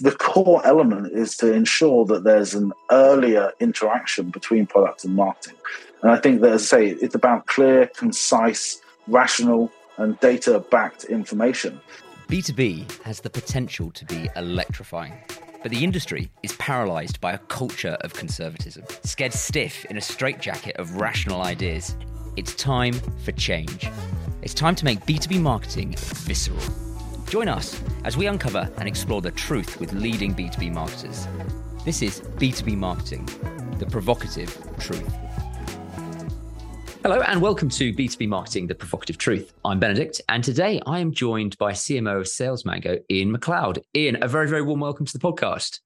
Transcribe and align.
the 0.00 0.12
core 0.12 0.64
element 0.66 1.12
is 1.12 1.36
to 1.38 1.52
ensure 1.52 2.04
that 2.06 2.24
there's 2.24 2.54
an 2.54 2.72
earlier 2.90 3.52
interaction 3.60 4.30
between 4.30 4.66
product 4.66 5.04
and 5.04 5.14
marketing. 5.14 5.56
And 6.02 6.10
I 6.10 6.16
think 6.16 6.40
that, 6.40 6.52
as 6.52 6.62
I 6.72 6.76
say, 6.76 6.88
it's 6.88 7.14
about 7.14 7.46
clear, 7.46 7.86
concise, 7.94 8.80
rational, 9.06 9.70
and 9.98 10.18
data 10.20 10.64
backed 10.70 11.04
information. 11.04 11.80
B2B 12.28 13.02
has 13.02 13.20
the 13.20 13.28
potential 13.28 13.90
to 13.90 14.04
be 14.06 14.28
electrifying. 14.36 15.12
But 15.62 15.72
the 15.72 15.84
industry 15.84 16.30
is 16.42 16.54
paralysed 16.54 17.20
by 17.20 17.32
a 17.32 17.38
culture 17.38 17.98
of 18.00 18.14
conservatism, 18.14 18.84
scared 19.04 19.34
stiff 19.34 19.84
in 19.86 19.98
a 19.98 20.00
straitjacket 20.00 20.76
of 20.76 20.96
rational 20.96 21.42
ideas. 21.42 21.94
It's 22.36 22.54
time 22.54 22.94
for 23.24 23.32
change. 23.32 23.90
It's 24.40 24.54
time 24.54 24.74
to 24.76 24.86
make 24.86 25.00
B2B 25.00 25.38
marketing 25.42 25.94
visceral. 25.98 26.89
Join 27.30 27.46
us 27.46 27.80
as 28.02 28.16
we 28.16 28.26
uncover 28.26 28.68
and 28.78 28.88
explore 28.88 29.20
the 29.20 29.30
truth 29.30 29.78
with 29.78 29.92
leading 29.92 30.34
B2B 30.34 30.72
marketers. 30.72 31.28
This 31.84 32.02
is 32.02 32.22
B2B 32.22 32.76
Marketing, 32.76 33.24
the 33.78 33.86
provocative 33.86 34.52
truth. 34.80 35.16
Hello 37.04 37.20
and 37.20 37.40
welcome 37.40 37.68
to 37.68 37.92
B2B 37.92 38.26
Marketing, 38.26 38.66
the 38.66 38.74
provocative 38.74 39.16
truth. 39.16 39.52
I'm 39.64 39.78
Benedict, 39.78 40.20
and 40.28 40.42
today 40.42 40.80
I 40.86 40.98
am 40.98 41.12
joined 41.12 41.56
by 41.56 41.70
CMO 41.70 42.18
of 42.18 42.26
Sales 42.26 42.64
Manago, 42.64 43.00
Ian 43.08 43.30
Macleod. 43.30 43.84
Ian, 43.94 44.20
a 44.20 44.26
very, 44.26 44.48
very 44.48 44.62
warm 44.62 44.80
welcome 44.80 45.06
to 45.06 45.16
the 45.16 45.20
podcast. 45.20 45.78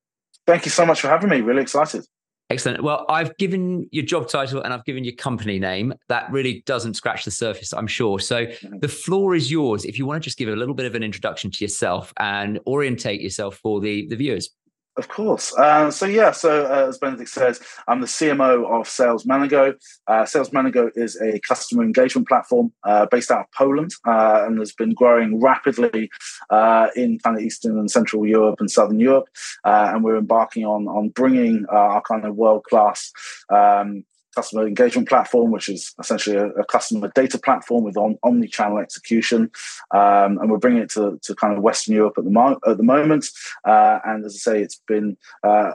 Thank 0.46 0.64
you 0.64 0.70
so 0.70 0.86
much 0.86 1.02
for 1.02 1.08
having 1.08 1.28
me. 1.28 1.42
Really 1.42 1.60
excited. 1.60 2.06
Excellent. 2.54 2.84
Well, 2.84 3.04
I've 3.08 3.36
given 3.36 3.88
your 3.90 4.04
job 4.04 4.28
title 4.28 4.62
and 4.62 4.72
I've 4.72 4.84
given 4.84 5.02
your 5.02 5.16
company 5.16 5.58
name. 5.58 5.92
That 6.06 6.30
really 6.30 6.62
doesn't 6.66 6.94
scratch 6.94 7.24
the 7.24 7.32
surface, 7.32 7.72
I'm 7.72 7.88
sure. 7.88 8.20
So 8.20 8.46
the 8.78 8.86
floor 8.86 9.34
is 9.34 9.50
yours 9.50 9.84
if 9.84 9.98
you 9.98 10.06
want 10.06 10.22
to 10.22 10.24
just 10.24 10.38
give 10.38 10.48
a 10.48 10.54
little 10.54 10.72
bit 10.72 10.86
of 10.86 10.94
an 10.94 11.02
introduction 11.02 11.50
to 11.50 11.64
yourself 11.64 12.12
and 12.18 12.60
orientate 12.64 13.20
yourself 13.20 13.56
for 13.56 13.80
the, 13.80 14.06
the 14.06 14.14
viewers. 14.14 14.50
Of 14.96 15.08
course. 15.08 15.52
Uh, 15.56 15.90
so 15.90 16.06
yeah, 16.06 16.30
so 16.30 16.66
uh, 16.66 16.86
as 16.88 16.98
Benedict 16.98 17.28
says, 17.28 17.60
I'm 17.88 18.00
the 18.00 18.06
CMO 18.06 18.80
of 18.80 18.88
Sales 18.88 19.24
Manago. 19.24 19.74
Uh, 20.06 20.24
Sales 20.24 20.50
Manago 20.50 20.88
is 20.94 21.20
a 21.20 21.40
customer 21.40 21.82
engagement 21.82 22.28
platform 22.28 22.72
uh, 22.84 23.06
based 23.06 23.32
out 23.32 23.40
of 23.40 23.50
Poland 23.50 23.90
uh, 24.06 24.44
and 24.46 24.56
has 24.60 24.72
been 24.72 24.94
growing 24.94 25.40
rapidly 25.40 26.10
uh, 26.50 26.88
in 26.94 27.18
kind 27.18 27.36
of 27.36 27.42
Eastern 27.42 27.76
and 27.76 27.90
Central 27.90 28.24
Europe 28.24 28.60
and 28.60 28.70
Southern 28.70 29.00
Europe. 29.00 29.26
and 29.64 30.04
we're 30.04 30.16
embarking 30.16 30.64
on 30.64 30.86
on 30.86 31.08
bringing 31.08 31.66
our 31.70 32.00
kind 32.02 32.24
of 32.24 32.36
world 32.36 32.62
class 32.62 33.10
um, 33.50 34.04
customer 34.34 34.66
engagement 34.66 35.08
platform, 35.08 35.50
which 35.50 35.68
is 35.68 35.94
essentially 35.98 36.36
a, 36.36 36.48
a 36.48 36.64
customer 36.64 37.10
data 37.14 37.38
platform 37.38 37.84
with 37.84 37.96
on, 37.96 38.18
omni-channel 38.22 38.78
execution, 38.78 39.50
um, 39.92 40.38
and 40.38 40.50
we're 40.50 40.58
bringing 40.58 40.82
it 40.82 40.90
to, 40.90 41.18
to 41.22 41.34
kind 41.34 41.56
of 41.56 41.62
Western 41.62 41.94
Europe 41.94 42.16
at 42.18 42.24
the, 42.24 42.30
mo- 42.30 42.60
at 42.66 42.76
the 42.76 42.82
moment. 42.82 43.26
Uh, 43.64 43.98
and 44.04 44.24
as 44.24 44.34
I 44.34 44.50
say, 44.50 44.62
it's 44.62 44.80
been 44.86 45.16
uh, 45.42 45.72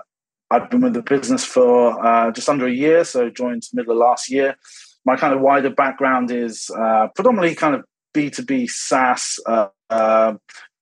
I've 0.51 0.69
been 0.69 0.81
with 0.81 0.93
the 0.93 1.03
business 1.03 1.45
for 1.45 2.03
uh, 2.05 2.31
just 2.31 2.49
under 2.49 2.65
a 2.65 2.71
year, 2.71 3.03
so 3.03 3.29
joined 3.29 3.63
middle 3.73 3.93
of 3.93 3.99
last 3.99 4.31
year. 4.31 4.57
My 5.05 5.15
kind 5.15 5.33
of 5.33 5.41
wider 5.41 5.69
background 5.69 6.31
is 6.31 6.69
uh, 6.75 7.07
predominantly 7.15 7.55
kind 7.55 7.75
of 7.75 7.85
B 8.13 8.29
two 8.29 8.43
B 8.43 8.67
SaaS. 8.67 9.39
Uh, 9.45 9.67
uh, 9.89 10.33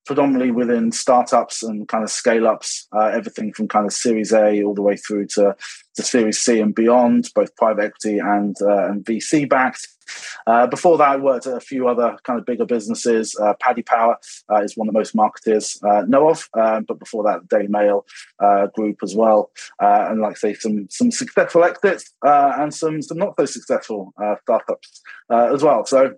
predominantly 0.05 0.51
within 0.51 0.89
startups 0.89 1.61
and 1.61 1.89
kind 1.89 2.01
of 2.01 2.09
scale 2.09 2.47
ups, 2.47 2.87
uh, 2.95 3.07
everything 3.07 3.51
from 3.51 3.67
kind 3.67 3.85
of 3.85 3.91
Series 3.91 4.31
A 4.31 4.63
all 4.63 4.73
the 4.73 4.81
way 4.81 4.95
through 4.95 5.27
to, 5.27 5.53
to 5.97 6.03
Series 6.03 6.39
C 6.39 6.61
and 6.61 6.73
beyond, 6.73 7.29
both 7.35 7.55
private 7.55 7.83
equity 7.83 8.19
and, 8.19 8.55
uh, 8.61 8.89
and 8.89 9.03
VC 9.03 9.49
backed. 9.49 9.87
Uh, 10.45 10.67
before 10.67 10.97
that, 10.97 11.09
I 11.09 11.17
worked 11.17 11.47
at 11.47 11.57
a 11.57 11.59
few 11.59 11.87
other 11.87 12.17
kind 12.23 12.39
of 12.39 12.45
bigger 12.45 12.65
businesses. 12.65 13.35
Uh, 13.35 13.53
Paddy 13.59 13.81
Power 13.81 14.17
uh, 14.49 14.61
is 14.61 14.77
one 14.77 14.87
the 14.87 14.93
most 14.93 15.13
marketers 15.13 15.79
uh, 15.83 16.03
know 16.07 16.29
of, 16.29 16.47
but 16.53 16.99
before 16.99 17.23
that, 17.23 17.49
Daily 17.49 17.67
Mail 17.67 18.05
Group 18.73 18.99
as 19.03 19.15
well, 19.15 19.51
and 19.79 20.21
like 20.21 20.31
I 20.31 20.35
say, 20.35 20.53
some 20.53 20.87
some 20.89 21.11
successful 21.11 21.65
exits 21.65 22.13
and 22.23 22.73
some 22.73 23.01
some 23.01 23.17
not 23.17 23.35
so 23.37 23.45
successful 23.45 24.13
startups 24.43 25.01
as 25.29 25.63
well. 25.63 25.85
So 25.85 26.15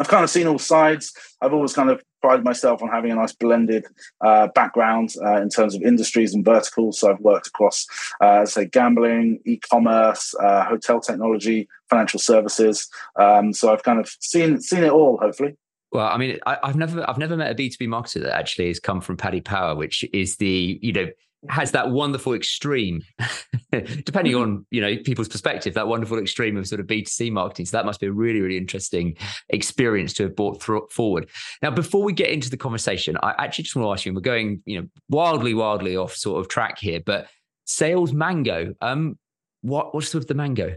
I've 0.00 0.08
kind 0.08 0.24
of 0.24 0.30
seen 0.30 0.46
all 0.46 0.58
sides. 0.58 1.12
I've 1.42 1.52
always 1.52 1.74
kind 1.74 1.90
of 1.90 2.02
prided 2.22 2.42
myself 2.42 2.82
on 2.82 2.88
having 2.88 3.12
a 3.12 3.16
nice 3.16 3.34
blended 3.34 3.84
uh, 4.22 4.48
background 4.54 5.14
uh, 5.22 5.42
in 5.42 5.50
terms 5.50 5.74
of 5.74 5.82
industries 5.82 6.34
and 6.34 6.42
verticals. 6.42 6.98
So 6.98 7.10
I've 7.10 7.20
worked 7.20 7.48
across, 7.48 7.86
uh, 8.22 8.46
say, 8.46 8.64
gambling, 8.64 9.40
e-commerce, 9.44 10.34
uh, 10.42 10.64
hotel 10.64 11.00
technology, 11.00 11.68
financial 11.90 12.18
services. 12.18 12.88
Um, 13.16 13.52
so 13.52 13.72
I've 13.72 13.82
kind 13.82 14.00
of 14.00 14.10
seen 14.20 14.60
seen 14.62 14.84
it 14.84 14.90
all. 14.90 15.18
Hopefully. 15.18 15.56
Well, 15.92 16.06
I 16.06 16.16
mean, 16.16 16.38
I, 16.46 16.56
have 16.62 16.76
never 16.76 17.08
I've 17.08 17.18
never 17.18 17.36
met 17.36 17.50
a 17.50 17.54
B 17.54 17.68
two 17.68 17.76
B 17.78 17.86
marketer 17.86 18.22
that 18.22 18.34
actually 18.34 18.68
has 18.68 18.80
come 18.80 19.02
from 19.02 19.18
Paddy 19.18 19.42
Power, 19.42 19.74
which 19.74 20.04
is 20.14 20.36
the 20.36 20.78
you 20.80 20.92
know 20.92 21.08
has 21.48 21.72
that 21.72 21.90
wonderful 21.90 22.34
extreme, 22.34 23.02
depending 23.72 24.34
mm-hmm. 24.34 24.42
on 24.42 24.66
you 24.70 24.80
know 24.80 24.96
people's 24.98 25.28
perspective, 25.28 25.74
that 25.74 25.88
wonderful 25.88 26.18
extreme 26.18 26.56
of 26.56 26.66
sort 26.66 26.80
of 26.80 26.86
B 26.86 27.02
two 27.02 27.10
C 27.10 27.30
marketing. 27.30 27.66
So 27.66 27.76
that 27.76 27.86
must 27.86 28.00
be 28.00 28.06
a 28.06 28.12
really 28.12 28.40
really 28.40 28.56
interesting 28.56 29.16
experience 29.48 30.12
to 30.14 30.24
have 30.24 30.36
brought 30.36 30.62
through, 30.62 30.88
forward. 30.90 31.28
Now, 31.62 31.70
before 31.70 32.02
we 32.02 32.12
get 32.12 32.30
into 32.30 32.50
the 32.50 32.56
conversation, 32.56 33.16
I 33.22 33.34
actually 33.38 33.64
just 33.64 33.76
want 33.76 33.86
to 33.86 33.92
ask 33.92 34.04
you. 34.04 34.14
We're 34.14 34.20
going 34.20 34.62
you 34.66 34.80
know 34.80 34.88
wildly 35.08 35.54
wildly 35.54 35.96
off 35.96 36.14
sort 36.14 36.40
of 36.40 36.48
track 36.48 36.78
here, 36.78 37.00
but 37.04 37.28
sales 37.64 38.12
mango. 38.12 38.74
Um, 38.80 39.18
what 39.62 39.94
what's 39.94 40.08
sort 40.08 40.24
of 40.24 40.28
the 40.28 40.34
mango? 40.34 40.76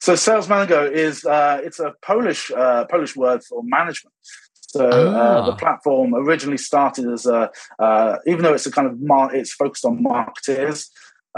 So 0.00 0.14
sales 0.14 0.48
mango 0.48 0.84
is 0.84 1.24
uh, 1.24 1.60
it's 1.62 1.80
a 1.80 1.94
Polish 2.02 2.50
uh, 2.50 2.84
Polish 2.86 3.16
word 3.16 3.42
for 3.44 3.62
management. 3.64 4.14
So 4.72 4.86
uh, 4.86 5.46
the 5.46 5.52
ah. 5.52 5.56
platform 5.56 6.14
originally 6.14 6.58
started 6.58 7.10
as 7.10 7.26
a, 7.26 7.50
uh, 7.80 8.18
even 8.24 8.44
though 8.44 8.54
it's 8.54 8.66
a 8.66 8.70
kind 8.70 8.86
of 8.86 9.00
mar- 9.00 9.34
it's 9.34 9.52
focused 9.52 9.84
on 9.84 10.00
marketers. 10.00 10.90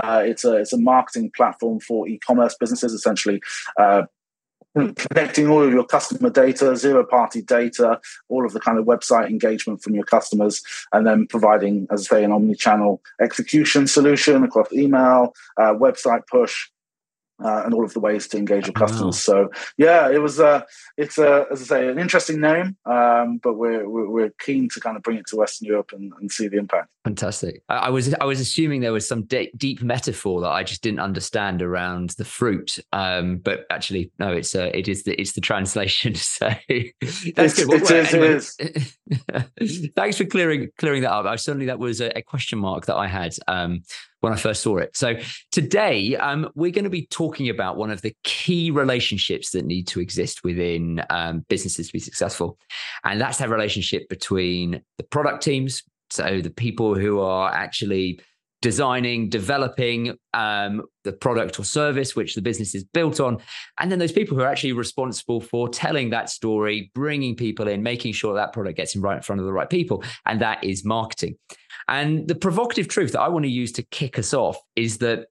Uh, 0.02 0.22
it's 0.24 0.44
a 0.44 0.56
it's 0.56 0.72
a 0.72 0.78
marketing 0.78 1.30
platform 1.34 1.80
for 1.80 2.06
e-commerce 2.08 2.54
businesses, 2.58 2.92
essentially 2.92 3.40
uh, 3.78 4.02
connecting 4.74 5.48
all 5.48 5.62
of 5.62 5.72
your 5.72 5.84
customer 5.84 6.30
data, 6.30 6.76
zero 6.76 7.04
party 7.04 7.42
data, 7.42 8.00
all 8.28 8.44
of 8.44 8.52
the 8.52 8.60
kind 8.60 8.78
of 8.78 8.84
website 8.84 9.28
engagement 9.28 9.82
from 9.82 9.94
your 9.94 10.04
customers, 10.04 10.62
and 10.92 11.06
then 11.06 11.26
providing, 11.26 11.86
as 11.90 12.08
I 12.10 12.16
say, 12.16 12.24
an 12.24 12.32
omni-channel 12.32 13.02
execution 13.20 13.86
solution 13.86 14.44
across 14.44 14.72
email, 14.72 15.34
uh, 15.58 15.74
website 15.74 16.26
push, 16.26 16.70
uh, 17.44 17.62
and 17.64 17.74
all 17.74 17.84
of 17.84 17.92
the 17.92 18.00
ways 18.00 18.28
to 18.28 18.38
engage 18.38 18.66
with 18.66 18.74
customers. 18.74 19.26
Wow. 19.28 19.48
So 19.48 19.50
yeah, 19.76 20.10
it 20.10 20.18
was 20.18 20.40
uh, 20.40 20.62
it's 20.96 21.18
a 21.18 21.46
as 21.50 21.62
I 21.62 21.64
say 21.64 21.88
an 21.88 21.98
interesting 21.98 22.40
name, 22.40 22.76
um, 22.86 23.38
but 23.42 23.54
we're, 23.54 23.88
we're, 23.88 24.08
we're 24.08 24.32
keen 24.40 24.68
to 24.70 24.80
kind 24.80 24.96
of 24.96 25.02
bring 25.02 25.18
it 25.18 25.26
to 25.28 25.36
Western 25.36 25.66
Europe 25.66 25.92
and, 25.92 26.12
and 26.20 26.30
see 26.30 26.48
the 26.48 26.56
impact. 26.56 26.88
Fantastic. 27.04 27.62
I, 27.68 27.76
I, 27.76 27.88
was 27.88 28.14
I 28.14 28.24
was 28.24 28.40
assuming 28.40 28.80
there 28.80 28.92
was 28.92 29.08
some 29.08 29.24
de- 29.24 29.50
deep 29.56 29.82
metaphor 29.82 30.40
that 30.42 30.50
I 30.50 30.62
just 30.62 30.82
didn't 30.82 31.00
understand 31.00 31.60
around 31.60 32.10
the 32.10 32.24
fruit, 32.24 32.78
um, 32.92 33.38
but 33.38 33.66
actually 33.70 34.12
no, 34.18 34.32
it's 34.32 34.54
uh, 34.54 34.70
it 34.72 34.88
is 34.88 35.02
the 35.04 35.20
it's 35.20 35.32
the 35.32 35.40
translation. 35.40 36.14
So 36.22 36.46
that's 36.70 36.88
it's, 37.00 37.64
good. 37.64 37.68
Well, 37.68 37.82
it 37.82 38.14
anyway, 38.14 38.34
is, 38.34 38.56
it 38.58 38.94
is. 39.56 39.88
thanks 39.96 40.16
for 40.16 40.24
clearing 40.24 40.70
clearing 40.78 41.02
that 41.02 41.12
up. 41.12 41.26
I, 41.26 41.36
certainly 41.36 41.66
that 41.66 41.78
was 41.78 42.00
a, 42.00 42.16
a 42.16 42.22
question 42.22 42.58
mark 42.58 42.86
that 42.86 42.96
I 42.96 43.06
had. 43.06 43.34
Um, 43.48 43.82
when 44.22 44.32
I 44.32 44.36
first 44.36 44.62
saw 44.62 44.78
it. 44.78 44.96
So 44.96 45.16
today, 45.50 46.16
um, 46.16 46.48
we're 46.54 46.70
going 46.70 46.84
to 46.84 46.90
be 46.90 47.06
talking 47.06 47.48
about 47.48 47.76
one 47.76 47.90
of 47.90 48.02
the 48.02 48.14
key 48.22 48.70
relationships 48.70 49.50
that 49.50 49.64
need 49.64 49.88
to 49.88 50.00
exist 50.00 50.44
within 50.44 51.04
um, 51.10 51.44
businesses 51.48 51.88
to 51.88 51.92
be 51.92 51.98
successful, 51.98 52.56
and 53.04 53.20
that's 53.20 53.38
that 53.38 53.50
relationship 53.50 54.08
between 54.08 54.80
the 54.96 55.04
product 55.04 55.42
teams, 55.42 55.82
so 56.10 56.40
the 56.40 56.50
people 56.50 56.94
who 56.94 57.20
are 57.20 57.52
actually 57.52 58.20
designing, 58.60 59.28
developing 59.28 60.16
um, 60.34 60.82
the 61.02 61.12
product 61.12 61.58
or 61.58 61.64
service 61.64 62.14
which 62.14 62.36
the 62.36 62.40
business 62.40 62.76
is 62.76 62.84
built 62.84 63.18
on, 63.18 63.38
and 63.80 63.90
then 63.90 63.98
those 63.98 64.12
people 64.12 64.36
who 64.36 64.42
are 64.44 64.48
actually 64.48 64.72
responsible 64.72 65.40
for 65.40 65.68
telling 65.68 66.10
that 66.10 66.30
story, 66.30 66.92
bringing 66.94 67.34
people 67.34 67.66
in, 67.66 67.82
making 67.82 68.12
sure 68.12 68.34
that 68.34 68.52
product 68.52 68.76
gets 68.76 68.94
in 68.94 69.02
right 69.02 69.16
in 69.16 69.22
front 69.22 69.40
of 69.40 69.46
the 69.46 69.52
right 69.52 69.68
people, 69.68 70.04
and 70.26 70.40
that 70.40 70.62
is 70.62 70.84
marketing. 70.84 71.36
And 71.92 72.26
the 72.26 72.34
provocative 72.34 72.88
truth 72.88 73.12
that 73.12 73.20
I 73.20 73.28
want 73.28 73.44
to 73.44 73.50
use 73.50 73.70
to 73.72 73.82
kick 73.82 74.18
us 74.18 74.32
off 74.32 74.56
is 74.76 74.96
that, 74.98 75.26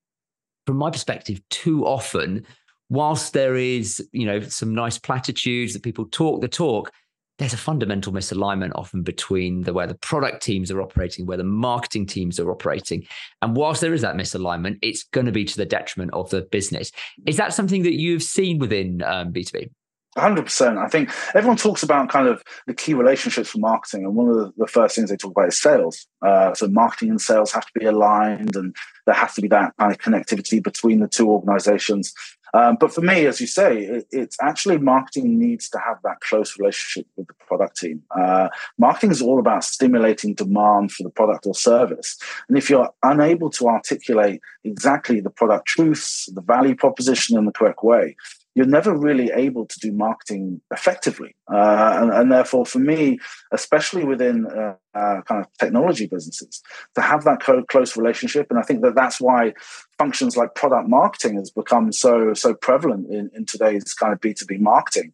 from 0.68 0.78
my 0.78 0.92
perspective, 0.92 1.42
too 1.50 1.88
often, 1.88 2.46
whilst 2.88 3.34
there 3.34 3.56
is, 3.56 4.08
you 4.12 4.28
know, 4.28 4.42
some 4.42 4.75
nice 4.75 5.00
platitudes 5.00 5.74
that 5.74 5.81
people 5.81 6.06
talk 6.12 6.40
the 6.40 6.48
talk, 6.48 6.92
there's 7.40 7.54
a 7.54 7.58
fundamental 7.58 8.13
misalignment 8.13 8.74
often 8.75 9.02
between 9.02 9.63
the 9.63 9.74
where 9.74 9.88
the 9.88 9.96
product 9.96 10.44
teams 10.44 10.69
are 10.69 10.84
operating, 10.84 11.25
where 11.25 11.38
the 11.38 11.44
marketing 11.44 12.06
teams 12.06 12.40
are 12.40 12.52
operating. 12.52 13.08
And 13.42 13.56
whilst 13.56 13.81
there 13.81 13.96
is 13.96 14.02
that 14.02 14.16
misalignment, 14.16 14.78
it's 14.84 15.02
going 15.02 15.25
to 15.25 15.31
be 15.31 15.46
to 15.46 15.58
the 15.58 15.66
detriment 15.66 16.13
of 16.13 16.30
the 16.30 16.44
business. 16.44 16.92
Is 17.25 17.38
that 17.38 17.56
something 17.56 17.81
that 17.81 18.00
you've 18.00 18.22
seen 18.22 18.60
within 18.60 19.02
um, 19.02 19.34
B2B? 19.34 19.72
Hundred 20.18 20.44
percent. 20.44 20.78
I 20.78 20.88
think 20.88 21.10
everyone 21.34 21.58
talks 21.58 21.84
about 21.84 22.10
kind 22.10 22.28
of 22.28 22.44
the 22.68 22.74
key 22.74 22.94
relationships 22.94 23.50
for 23.50 23.60
marketing, 23.60 24.04
and 24.04 24.16
one 24.16 24.28
of 24.28 24.54
the, 24.56 24.68
first 24.68 24.96
things 24.96 25.10
they 25.10 25.18
talk 25.18 25.31
about 25.31 25.48
is 25.50 25.62
sales. 25.62 26.08
Uh, 26.22 26.54
so 26.54 26.68
marketing 26.68 27.10
and 27.10 27.22
sales 27.22 27.52
have 27.52 27.66
to 27.66 27.80
be 27.80 27.86
aligned, 27.86 28.56
and 28.56 28.75
there 29.06 29.16
has 29.16 29.34
to 29.36 29.42
be 29.42 29.48
that 29.50 29.74
kind 29.78 29.92
of 29.92 29.98
connectivity 30.00 30.62
between 30.62 31.00
the 31.00 31.08
two 31.08 31.30
organizations. 31.30 32.13
Um, 32.54 32.78
but 32.80 32.94
for 32.94 33.02
me, 33.02 33.25
as 33.25 33.40
you 33.40 33.48
say, 33.48 33.80
it, 33.80 34.08
it's 34.12 34.38
actually 34.42 34.78
marketing 34.78 35.40
needs 35.40 35.69
to 35.69 35.80
have 35.80 35.98
that 36.04 36.19
close 36.19 36.60
relationship 36.60 37.08
with 37.16 37.28
the 37.28 37.34
product 37.48 37.78
team. 37.78 38.04
Uh, 38.18 38.50
marketing 38.78 39.12
is 39.12 39.22
all 39.22 39.40
about 39.40 39.63
stimulating 39.63 40.34
demand 40.34 40.92
for 40.92 41.04
the 41.04 41.10
product 41.10 41.46
or 41.46 41.56
service. 41.56 42.18
And 42.50 42.58
if 42.58 42.69
you're 42.69 42.90
unable 43.04 43.50
to 43.52 43.68
articulate 43.69 44.42
exactly 44.66 45.22
the 45.22 45.30
product 45.30 45.68
truths, 45.68 46.30
the 46.34 46.42
value 46.42 46.75
proposition 46.75 47.38
in 47.38 47.46
the 47.46 47.54
correct 47.54 47.84
way, 47.84 48.18
you're 48.53 48.65
never 48.65 48.95
really 48.98 49.31
able 49.33 49.65
to 49.65 49.80
do 49.80 49.92
marketing 49.92 50.62
effectively. 50.71 51.36
Uh, 51.51 52.00
and, 52.01 52.12
and, 52.12 52.31
therefore, 52.31 52.65
for 52.65 52.80
me, 52.80 53.18
especially 53.51 54.03
within 54.03 54.45
uh, 54.45 54.75
uh, 54.94 55.21
kind 55.21 55.42
of 55.42 55.48
technology 55.57 56.07
businesses, 56.07 56.62
to 56.95 57.01
have 57.01 57.24
that 57.24 57.42
co- 57.42 57.63
close 57.63 57.95
relationship, 57.95 58.48
and 58.50 58.59
I 58.59 58.63
think 58.63 58.81
that 58.81 58.95
that's 58.95 59.21
why 59.21 59.53
functions 59.98 60.36
like 60.36 60.56
product 60.56 60.89
marketing 60.89 61.38
has 61.38 61.50
become 61.50 61.92
so 61.92 62.33
so 62.33 62.53
prevalent 62.53 63.09
in, 63.09 63.30
in 63.33 63.45
today's 63.45 63.94
kind 63.94 64.13
of 64.13 64.19
B 64.19 64.33
two 64.33 64.45
B 64.45 64.57
marketing, 64.57 65.12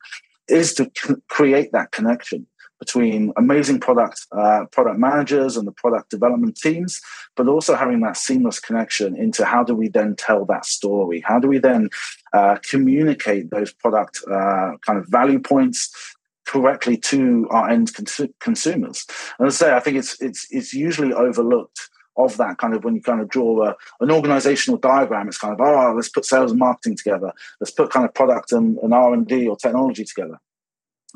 is 0.47 0.73
to 0.75 0.89
c- 0.95 1.15
create 1.29 1.71
that 1.73 1.91
connection 1.91 2.47
between 2.79 3.33
amazing 3.37 3.79
product 3.79 4.25
uh, 4.31 4.65
product 4.71 4.99
managers 4.99 5.57
and 5.57 5.67
the 5.67 5.71
product 5.71 6.09
development 6.09 6.57
teams, 6.57 7.01
but 7.35 7.47
also 7.47 7.75
having 7.75 8.01
that 8.01 8.17
seamless 8.17 8.59
connection 8.59 9.15
into 9.15 9.45
how 9.45 9.63
do 9.63 9.75
we 9.75 9.89
then 9.89 10.15
tell 10.15 10.45
that 10.45 10.65
story? 10.65 11.21
How 11.25 11.39
do 11.39 11.47
we 11.47 11.57
then 11.57 11.89
uh, 12.33 12.57
communicate 12.69 13.49
those 13.49 13.73
product 13.73 14.21
uh, 14.29 14.71
kind 14.85 14.99
of 14.99 15.07
value 15.07 15.39
points 15.39 15.91
correctly 16.45 16.97
to 16.97 17.47
our 17.49 17.69
end 17.69 17.93
cons- 17.93 18.31
consumers? 18.39 19.05
And 19.39 19.47
I 19.47 19.51
say, 19.51 19.73
I 19.73 19.79
think 19.79 19.97
it's 19.97 20.21
it's 20.21 20.47
it's 20.51 20.73
usually 20.73 21.13
overlooked 21.13 21.89
of 22.17 22.37
that 22.37 22.57
kind 22.57 22.73
of 22.73 22.83
when 22.83 22.95
you 22.95 23.01
kind 23.01 23.21
of 23.21 23.29
draw 23.29 23.67
a, 23.67 23.75
an 24.01 24.11
organizational 24.11 24.79
diagram 24.79 25.27
it's 25.27 25.37
kind 25.37 25.53
of 25.53 25.61
oh 25.61 25.93
let's 25.95 26.09
put 26.09 26.25
sales 26.25 26.51
and 26.51 26.59
marketing 26.59 26.97
together 26.97 27.31
let's 27.61 27.69
put 27.69 27.91
kind 27.91 28.05
of 28.05 28.13
product 28.15 28.51
and, 28.51 28.77
and 28.79 28.91
r&d 28.93 29.47
or 29.47 29.55
technology 29.55 30.03
together 30.03 30.39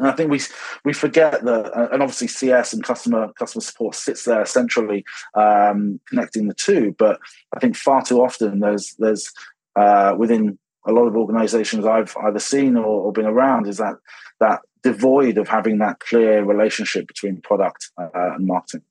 and 0.01 0.09
I 0.09 0.13
think 0.13 0.31
we 0.31 0.42
we 0.83 0.94
forget 0.94 1.45
that, 1.45 1.77
uh, 1.77 1.89
and 1.92 2.01
obviously 2.01 2.27
CS 2.27 2.74
and 2.74 2.83
customer 2.83 3.31
customer 3.38 3.62
support 3.62 3.94
sits 3.94 4.25
there 4.25 4.45
centrally, 4.48 5.06
um, 5.36 6.00
connecting 6.07 6.48
the 6.48 6.56
two. 6.56 6.95
But 6.98 7.19
I 7.56 7.59
think 7.59 7.75
far 7.75 8.01
too 8.01 8.19
often 8.19 8.62
there's 8.62 8.95
there's 8.98 9.31
uh, 9.75 10.15
within 10.18 10.57
a 10.88 10.92
lot 10.92 11.06
of 11.06 11.15
organisations 11.15 11.86
I've 11.86 12.15
either 12.25 12.39
seen 12.39 12.75
or, 12.75 12.86
or, 12.86 13.13
been 13.13 13.27
around 13.27 13.68
is 13.68 13.77
that 13.77 13.94
that 14.39 14.62
devoid 14.81 15.38
of 15.38 15.48
having 15.48 15.77
that 15.77 16.00
clear 16.00 16.44
relationship 16.44 17.06
between 17.07 17.39
product 17.42 17.92
uh, 18.00 18.09
and 18.13 18.47
marketing. 18.47 18.81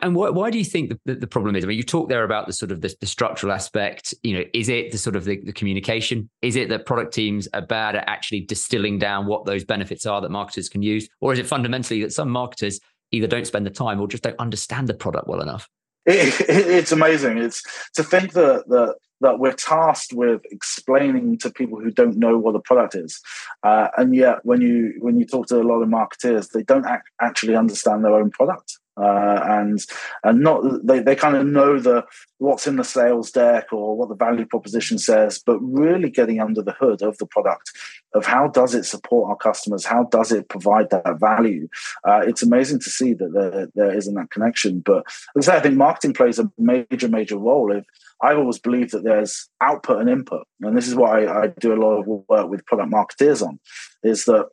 And 0.00 0.14
why, 0.14 0.30
why 0.30 0.50
do 0.50 0.58
you 0.58 0.64
think 0.64 0.92
the, 1.04 1.14
the, 1.14 1.26
problem 1.26 1.56
is? 1.56 1.64
I 1.64 1.68
mean, 1.68 1.76
you 1.76 1.82
talk 1.82 2.08
there 2.08 2.24
about 2.24 2.46
the 2.46 2.52
sort 2.52 2.70
of 2.70 2.80
the, 2.80 2.94
the 3.00 3.06
structural 3.06 3.52
aspect. 3.52 4.14
You 4.22 4.38
know, 4.38 4.44
is 4.52 4.68
it 4.68 4.92
the 4.92 4.98
sort 4.98 5.16
of 5.16 5.24
the, 5.24 5.40
the, 5.40 5.52
communication? 5.52 6.28
Is 6.42 6.56
it 6.56 6.68
that 6.68 6.86
product 6.86 7.14
teams 7.14 7.48
are 7.54 7.62
bad 7.62 7.96
at 7.96 8.08
actually 8.08 8.40
distilling 8.40 8.98
down 8.98 9.26
what 9.26 9.44
those 9.44 9.64
benefits 9.64 10.06
are 10.06 10.20
that 10.20 10.30
marketers 10.30 10.68
can 10.68 10.82
use, 10.82 11.08
or 11.20 11.32
is 11.32 11.38
it 11.38 11.46
fundamentally 11.46 12.02
that 12.02 12.12
some 12.12 12.30
marketers 12.30 12.80
either 13.12 13.26
don't 13.26 13.46
spend 13.46 13.64
the 13.64 13.70
time 13.70 14.00
or 14.00 14.08
just 14.08 14.22
don't 14.22 14.38
understand 14.38 14.88
the 14.88 14.94
product 14.94 15.28
well 15.28 15.40
enough? 15.40 15.68
It, 16.04 16.40
it, 16.40 16.66
it's 16.66 16.92
amazing. 16.92 17.38
It's 17.38 17.62
to 17.94 18.02
think 18.02 18.32
that 18.32 18.68
that 18.68 18.96
that 19.22 19.38
we're 19.38 19.54
tasked 19.54 20.12
with 20.12 20.42
explaining 20.50 21.38
to 21.38 21.50
people 21.50 21.80
who 21.80 21.90
don't 21.90 22.18
know 22.18 22.36
what 22.36 22.54
a 22.54 22.60
product 22.60 22.94
is, 22.94 23.20
uh, 23.62 23.88
and 23.96 24.14
yet 24.14 24.38
when 24.44 24.60
you 24.60 24.94
when 25.00 25.18
you 25.18 25.24
talk 25.24 25.46
to 25.48 25.60
a 25.60 25.64
lot 25.64 25.82
of 25.82 25.88
marketers, 25.88 26.48
they 26.48 26.62
don't 26.62 26.86
ac- 26.86 27.02
actually 27.20 27.56
understand 27.56 28.04
their 28.04 28.14
own 28.14 28.30
product 28.30 28.78
uh, 28.96 29.40
and 29.44 29.80
and 30.24 30.40
not 30.40 30.62
they, 30.84 31.00
they 31.00 31.14
kind 31.14 31.36
of 31.36 31.46
know 31.46 31.78
the 31.78 32.04
what's 32.38 32.66
in 32.66 32.76
the 32.76 32.84
sales 32.84 33.30
deck 33.30 33.72
or 33.72 33.96
what 33.96 34.08
the 34.08 34.14
value 34.14 34.46
proposition 34.46 34.98
says 34.98 35.40
but 35.44 35.58
really 35.60 36.10
getting 36.10 36.40
under 36.40 36.62
the 36.62 36.72
hood 36.72 37.02
of 37.02 37.16
the 37.18 37.26
product 37.26 37.72
of 38.16 38.26
how 38.26 38.48
does 38.48 38.74
it 38.74 38.84
support 38.84 39.28
our 39.28 39.36
customers? 39.36 39.84
How 39.84 40.04
does 40.04 40.32
it 40.32 40.48
provide 40.48 40.90
that 40.90 41.20
value? 41.20 41.68
Uh, 42.06 42.22
it's 42.26 42.42
amazing 42.42 42.80
to 42.80 42.90
see 42.90 43.12
that 43.12 43.32
there, 43.32 43.68
there 43.74 43.96
isn't 43.96 44.14
that 44.14 44.30
connection. 44.30 44.80
But 44.80 45.04
as 45.36 45.48
I, 45.48 45.52
say, 45.52 45.58
I 45.58 45.60
think 45.60 45.76
marketing 45.76 46.14
plays 46.14 46.38
a 46.38 46.50
major 46.58 47.08
major 47.08 47.36
role. 47.36 47.72
If 47.72 47.84
I've 48.20 48.38
always 48.38 48.58
believed 48.58 48.92
that 48.92 49.04
there's 49.04 49.48
output 49.60 50.00
and 50.00 50.10
input, 50.10 50.46
and 50.62 50.76
this 50.76 50.88
is 50.88 50.94
what 50.94 51.10
I, 51.10 51.42
I 51.42 51.46
do 51.48 51.74
a 51.74 51.82
lot 51.82 51.98
of 51.98 52.06
work 52.06 52.48
with 52.48 52.64
product 52.66 52.90
marketeers 52.90 53.46
on, 53.46 53.60
is 54.02 54.24
that 54.24 54.48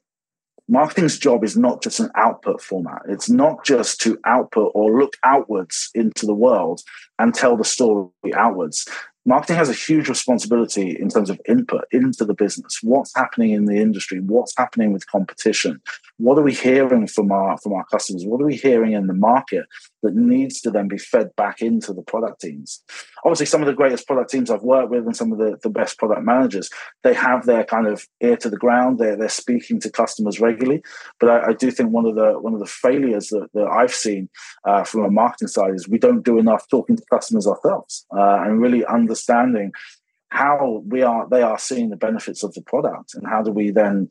marketing's 0.68 1.18
job 1.18 1.44
is 1.44 1.58
not 1.58 1.82
just 1.82 2.00
an 2.00 2.10
output 2.16 2.62
format. 2.62 3.02
It's 3.08 3.30
not 3.30 3.66
just 3.66 4.00
to 4.02 4.18
output 4.26 4.72
or 4.74 5.00
look 5.00 5.14
outwards 5.24 5.90
into 5.94 6.26
the 6.26 6.34
world 6.34 6.82
and 7.20 7.34
tell 7.34 7.58
the 7.58 7.66
story 7.66 8.10
outwards. 8.36 8.88
Marketing 9.26 9.56
has 9.56 9.70
a 9.70 9.74
huge 9.74 10.10
responsibility 10.10 10.98
in 11.00 11.08
terms 11.08 11.30
of 11.30 11.40
input 11.48 11.86
into 11.92 12.26
the 12.26 12.34
business. 12.34 12.80
What's 12.82 13.16
happening 13.16 13.52
in 13.52 13.66
the 13.66 13.78
industry? 13.78 14.20
What's 14.20 14.54
happening 14.58 14.92
with 14.92 15.08
competition? 15.08 15.82
What 16.18 16.38
are 16.38 16.44
we 16.44 16.54
hearing 16.54 17.08
from 17.08 17.32
our 17.32 17.58
from 17.58 17.74
our 17.74 17.86
customers? 17.86 18.26
What 18.26 18.42
are 18.42 18.46
we 18.46 18.58
hearing 18.58 18.92
in 18.92 19.08
the 19.08 19.14
market 19.14 19.66
that 20.04 20.16
needs 20.16 20.62
to 20.62 20.70
then 20.70 20.88
be 20.88 20.98
fed 20.98 21.36
back 21.36 21.62
into 21.62 21.94
the 21.94 22.04
product 22.04 22.42
teams. 22.42 22.84
Obviously 23.26 23.48
some 23.48 23.62
of 23.62 23.68
the 23.68 23.74
greatest 23.74 24.06
product 24.06 24.30
teams 24.30 24.52
i've 24.52 24.62
worked 24.62 24.92
with 24.92 25.06
and 25.06 25.16
some 25.16 25.32
of 25.32 25.40
the, 25.40 25.58
the 25.64 25.70
best 25.70 25.98
product 25.98 26.24
managers 26.24 26.70
they 27.04 27.14
have 27.14 27.46
their 27.46 27.64
kind 27.64 27.88
of 27.88 28.06
ear 28.22 28.38
to 28.38 28.50
the 28.50 28.58
ground. 28.58 29.00
They're, 29.00 29.16
they're 29.16 29.30
speaking 29.30 29.80
to 29.82 29.90
customers 29.90 30.40
regularly. 30.40 30.84
But 31.20 31.30
I, 31.30 31.50
I 31.50 31.54
do 31.54 31.72
think 31.72 31.92
one 31.92 32.06
of 32.06 32.16
the 32.16 32.34
one 32.40 32.54
of 32.54 32.60
the 32.60 32.66
failures 32.66 33.30
that, 33.30 33.48
that 33.54 33.68
i've 33.68 33.94
seen 33.94 34.30
uh, 34.68 34.84
from 34.84 35.06
a 35.06 35.12
marketing 35.12 35.48
side 35.48 35.74
is 35.74 35.88
we 35.88 35.98
don't 35.98 36.24
do 36.24 36.38
enough 36.38 36.68
talking 36.70 36.96
to 36.96 37.04
customers 37.10 37.48
ourselves 37.48 38.06
uh, 38.16 38.42
and 38.44 38.62
really 38.62 38.86
understanding 38.86 39.72
how 40.30 40.82
we 40.88 41.04
are 41.04 41.28
they 41.30 41.44
are 41.44 41.60
seeing 41.60 41.90
the 41.90 41.96
benefits 41.96 42.44
of 42.44 42.54
the 42.54 42.62
product 42.62 43.14
and 43.14 43.28
how 43.28 43.42
do 43.42 43.52
we 43.52 43.70
then 43.70 44.10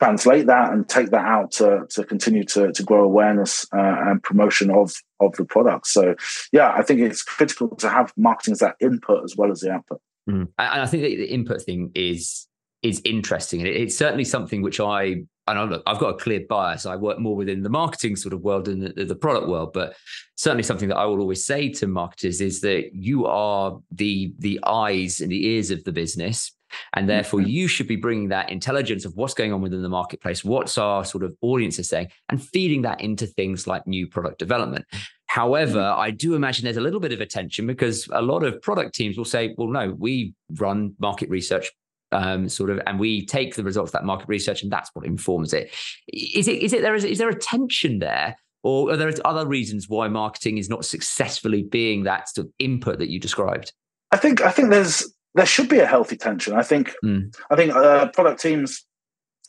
translate 0.00 0.46
that 0.46 0.72
and 0.72 0.88
take 0.88 1.10
that 1.10 1.24
out 1.24 1.52
to, 1.52 1.86
to 1.90 2.04
continue 2.04 2.44
to, 2.44 2.72
to 2.72 2.82
grow 2.82 3.04
awareness 3.04 3.64
uh, 3.72 3.96
and 4.06 4.22
promotion 4.22 4.70
of 4.70 4.92
of 5.20 5.32
the 5.36 5.44
product 5.44 5.86
so 5.86 6.14
yeah 6.52 6.72
i 6.76 6.82
think 6.82 7.00
it's 7.00 7.22
critical 7.22 7.74
to 7.76 7.88
have 7.88 8.12
marketing 8.16 8.52
as 8.52 8.58
that 8.58 8.74
input 8.80 9.22
as 9.24 9.36
well 9.36 9.50
as 9.50 9.60
the 9.60 9.70
output 9.70 10.00
mm. 10.28 10.46
and 10.58 10.82
i 10.82 10.86
think 10.86 11.02
the 11.02 11.24
input 11.24 11.62
thing 11.62 11.90
is 11.94 12.48
is 12.82 13.00
interesting 13.04 13.60
and 13.60 13.68
it's 13.68 13.96
certainly 13.96 14.24
something 14.24 14.60
which 14.60 14.80
i 14.80 15.22
and 15.46 15.58
I, 15.58 15.64
look, 15.64 15.82
I've 15.86 15.98
got 15.98 16.14
a 16.14 16.18
clear 16.18 16.40
bias. 16.48 16.86
I 16.86 16.96
work 16.96 17.18
more 17.18 17.36
within 17.36 17.62
the 17.62 17.68
marketing 17.68 18.16
sort 18.16 18.32
of 18.32 18.40
world 18.40 18.64
than 18.64 18.80
the, 18.80 19.04
the, 19.04 19.14
product 19.14 19.46
world, 19.46 19.72
but 19.74 19.94
certainly 20.36 20.62
something 20.62 20.88
that 20.88 20.96
I 20.96 21.04
will 21.04 21.20
always 21.20 21.44
say 21.44 21.68
to 21.70 21.86
marketers 21.86 22.40
is 22.40 22.62
that 22.62 22.90
you 22.94 23.26
are 23.26 23.78
the 23.90 24.32
the 24.38 24.58
eyes 24.64 25.20
and 25.20 25.30
the 25.30 25.46
ears 25.46 25.70
of 25.70 25.84
the 25.84 25.92
business, 25.92 26.50
and 26.94 27.08
therefore 27.08 27.40
mm-hmm. 27.40 27.48
you 27.48 27.68
should 27.68 27.88
be 27.88 27.96
bringing 27.96 28.28
that 28.28 28.50
intelligence 28.50 29.04
of 29.04 29.14
what's 29.16 29.34
going 29.34 29.52
on 29.52 29.60
within 29.60 29.82
the 29.82 29.88
marketplace, 29.88 30.44
what's 30.44 30.78
our 30.78 31.04
sort 31.04 31.24
of 31.24 31.34
audience 31.40 31.78
is 31.78 31.88
saying, 31.88 32.08
and 32.28 32.42
feeding 32.42 32.82
that 32.82 33.00
into 33.00 33.26
things 33.26 33.66
like 33.66 33.86
new 33.86 34.06
product 34.06 34.38
development. 34.38 34.84
However, 35.26 35.80
mm-hmm. 35.80 36.00
I 36.00 36.10
do 36.10 36.34
imagine 36.34 36.64
there's 36.64 36.76
a 36.76 36.80
little 36.80 37.00
bit 37.00 37.12
of 37.12 37.20
a 37.20 37.26
tension 37.26 37.66
because 37.66 38.08
a 38.12 38.22
lot 38.22 38.44
of 38.44 38.60
product 38.62 38.94
teams 38.94 39.16
will 39.16 39.24
say, 39.24 39.54
well, 39.56 39.68
no, 39.68 39.94
we 39.98 40.34
run 40.50 40.94
market 40.98 41.28
research 41.28 41.70
um, 42.12 42.48
sort 42.48 42.70
of, 42.70 42.80
and 42.86 42.98
we 42.98 43.26
take 43.26 43.54
the 43.56 43.64
results 43.64 43.88
of 43.88 43.92
that 43.92 44.04
market 44.04 44.28
research, 44.28 44.62
and 44.62 44.70
that's 44.70 44.90
what 44.94 45.04
informs 45.04 45.52
it. 45.52 45.74
Is 46.08 46.48
it 46.48 46.62
is 46.62 46.72
it 46.72 46.82
there 46.82 46.94
is, 46.94 47.04
is 47.04 47.18
there 47.18 47.28
a 47.28 47.38
tension 47.38 47.98
there, 47.98 48.36
or 48.62 48.92
are 48.92 48.96
there 48.96 49.12
other 49.24 49.46
reasons 49.46 49.88
why 49.88 50.08
marketing 50.08 50.58
is 50.58 50.68
not 50.68 50.84
successfully 50.84 51.62
being 51.62 52.04
that 52.04 52.28
sort 52.28 52.46
of 52.46 52.52
input 52.58 52.98
that 52.98 53.10
you 53.10 53.18
described? 53.18 53.72
I 54.12 54.16
think 54.16 54.40
I 54.42 54.50
think 54.50 54.70
there's 54.70 55.12
there 55.34 55.46
should 55.46 55.68
be 55.68 55.80
a 55.80 55.86
healthy 55.86 56.16
tension. 56.16 56.54
I 56.54 56.62
think 56.62 56.94
mm. 57.04 57.34
I 57.50 57.56
think 57.56 57.74
uh, 57.74 58.08
product 58.08 58.40
teams 58.40 58.84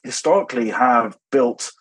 historically 0.03 0.69
have 0.69 1.17
built 1.31 1.71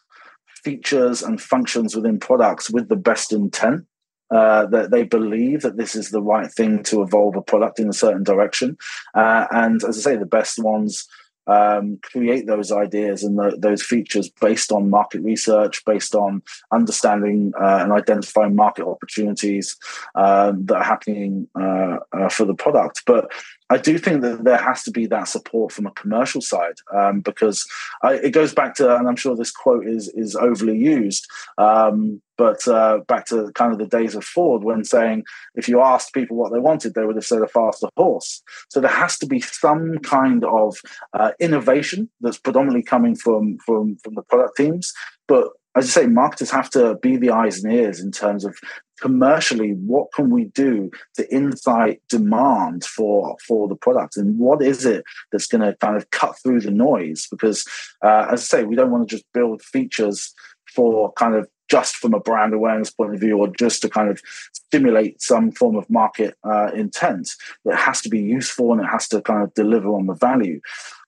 features 0.63 1.23
and 1.23 1.41
functions 1.41 1.95
within 1.95 2.19
products 2.19 2.71
with 2.71 2.89
the 2.89 2.97
best 2.97 3.33
intent 3.33 3.85
uh, 4.31 4.67
that 4.67 4.91
they 4.91 5.03
believe 5.03 5.61
that 5.63 5.77
this 5.77 5.95
is 5.95 6.11
the 6.11 6.23
right 6.23 6.51
thing 6.51 6.83
to 6.83 7.03
evolve 7.03 7.37
a 7.37 7.43
product 7.43 7.79
in 7.79 7.89
a 7.89 7.93
certain 7.93 8.25
direction. 8.25 8.77
Uh, 9.15 9.47
and 9.51 9.85
as 9.85 9.99
I 9.99 10.13
say, 10.13 10.17
the 10.17 10.27
best 10.27 10.59
ones 10.59 11.07
um, 11.47 11.99
create 12.03 12.47
those 12.47 12.73
ideas 12.73 13.23
and 13.23 13.39
the, 13.39 13.57
those 13.59 13.83
features 13.83 14.31
based 14.41 14.73
on 14.73 14.91
market 14.91 15.21
research, 15.23 15.85
based 15.85 16.15
on 16.15 16.43
understanding 16.73 17.53
uh, 17.61 17.79
and 17.83 17.93
identifying 17.93 18.55
market 18.55 18.87
opportunities 18.87 19.77
um, 20.15 20.65
that 20.67 20.77
are 20.77 20.85
happening 20.85 21.49
uh, 21.59 21.99
uh, 22.13 22.29
for 22.29 22.45
the 22.45 22.55
product. 22.55 23.03
But 23.07 23.31
I 23.71 23.79
do 23.79 23.99
think 23.99 24.23
that 24.23 24.45
there 24.45 24.59
has 24.59 24.83
to 24.85 24.91
be 24.91 25.07
that 25.07 25.29
support 25.29 25.73
from 25.73 25.87
a 25.87 25.91
commercial 25.93 26.41
side 26.41 26.77
um, 26.95 27.21
because 27.21 27.67
I, 28.03 28.15
it 28.15 28.31
goes 28.31 28.55
back 28.55 28.75
to, 28.77 28.97
and 28.97 29.09
I'm 29.09 29.17
sure 29.17 29.35
this 29.35 29.51
quote 29.51 29.87
is 29.87 30.09
is 30.09 30.37
overly 30.37 30.77
used, 30.79 31.27
um, 31.59 32.21
but 32.37 32.67
uh, 32.69 32.99
back 33.07 33.27
to 33.27 33.51
kind 33.55 33.73
of 33.73 33.79
the 33.79 33.87
days 33.87 34.15
of 34.15 34.25
Ford 34.25 34.65
when 34.65 34.85
saying 34.85 35.25
if 35.55 35.69
you 35.69 35.81
asked 35.81 36.15
people 36.15 36.37
what 36.37 36.53
they 36.53 36.59
wanted, 36.59 36.95
they 36.95 37.05
would 37.05 37.17
have 37.17 37.25
said 37.25 37.43
a 37.43 37.49
faster 37.49 37.89
horse. 37.97 38.43
So 38.69 38.81
there 38.81 38.91
has 38.91 39.19
to 39.19 39.27
be 39.27 39.41
some 39.41 39.99
kind 39.99 40.45
of 40.45 40.77
uh, 41.13 41.33
innovation 41.41 42.11
that's 42.21 42.39
predominantly 42.39 42.83
coming 42.83 43.15
from 43.15 43.59
from 43.65 43.97
from 44.03 44.15
the 44.15 44.23
product 44.23 44.57
teams, 44.57 44.93
but 45.27 45.49
as 45.77 45.87
I 45.87 46.03
say, 46.03 46.07
marketers 46.07 46.51
have 46.51 46.71
to 46.71 46.95
be 46.97 47.17
the 47.17 47.31
eyes 47.31 47.63
and 47.63 47.73
ears 47.73 48.01
in 48.01 48.13
terms 48.13 48.45
of 48.45 48.57
commercially 49.01 49.71
what 49.71 50.07
can 50.15 50.31
we 50.31 50.45
do 50.47 50.89
to 51.17 51.35
insight 51.35 52.01
demand 52.09 52.85
for 52.85 53.37
for 53.47 53.67
the 53.67 53.75
product? 53.75 54.17
And 54.17 54.39
what 54.39 54.63
is 54.63 54.87
it 54.87 55.05
that's 55.33 55.49
going 55.49 55.63
to 55.63 55.77
kind 55.77 55.97
of 55.97 56.11
cut 56.11 56.37
through 56.41 56.61
the 56.61 56.71
noise? 56.71 57.27
Because 57.31 57.67
uh, 58.03 58.29
as 58.31 58.41
i 58.41 58.45
say 58.59 58.65
we 58.65 58.77
don't 58.77 58.91
want 58.91 59.09
to 59.09 59.17
just 59.17 59.27
build 59.33 59.63
features 59.63 60.33
for 60.75 61.13
kind 61.13 61.35
of 61.35 61.49
just 61.71 61.97
from 61.97 62.15
a 62.15 62.21
brand 62.21 62.53
awareness 62.53 62.91
point 62.91 63.15
of 63.15 63.21
view 63.21 63.39
or 63.39 63.49
just 63.49 63.83
to 63.83 63.89
kind 63.89 64.11
of 64.11 64.21
stimulate 64.53 65.21
some 65.23 65.51
form 65.51 65.77
of 65.77 65.89
market 65.89 66.37
uh, 66.45 66.71
intent 66.75 67.31
it 67.65 67.75
has 67.75 68.01
to 68.03 68.09
be 68.09 68.21
useful 68.21 68.73
and 68.73 68.83
it 68.83 68.87
has 68.87 69.09
to 69.09 69.21
kind 69.23 69.43
of 69.43 69.55
deliver 69.55 69.89
on 69.89 70.07
the 70.07 70.15
value. 70.15 70.61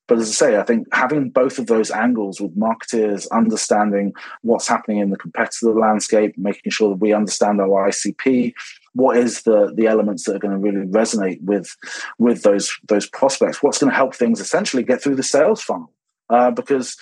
But 0.08 0.18
as 0.18 0.28
I 0.28 0.32
say, 0.32 0.56
I 0.56 0.62
think 0.62 0.87
having 0.94 1.30
both 1.30 1.58
of 1.58 1.66
those 1.66 1.90
angles 1.90 2.40
with 2.40 2.56
marketers 2.56 3.26
understanding 3.28 4.14
what's 4.42 4.68
happening 4.68 4.99
in 4.99 5.11
the 5.11 5.16
competitive 5.16 5.76
landscape, 5.76 6.38
making 6.38 6.70
sure 6.70 6.90
that 6.90 7.00
we 7.00 7.12
understand 7.12 7.61
our 7.61 7.88
ICP, 7.88 8.54
what 8.94 9.16
is 9.16 9.42
the 9.42 9.73
the 9.75 9.88
elements 9.88 10.25
that 10.25 10.37
are 10.37 10.38
going 10.38 10.54
to 10.54 10.58
really 10.58 10.87
resonate 10.87 11.42
with 11.42 11.76
with 12.18 12.42
those 12.42 12.73
those 12.87 13.08
prospects, 13.08 13.62
what's 13.62 13.78
going 13.78 13.90
to 13.90 13.96
help 13.96 14.14
things 14.14 14.40
essentially 14.40 14.85
get 14.85 15.02
through 15.02 15.16
the 15.16 15.25
sales 15.25 15.61
funnel, 15.61 15.92
uh, 16.30 16.52
because 16.52 16.96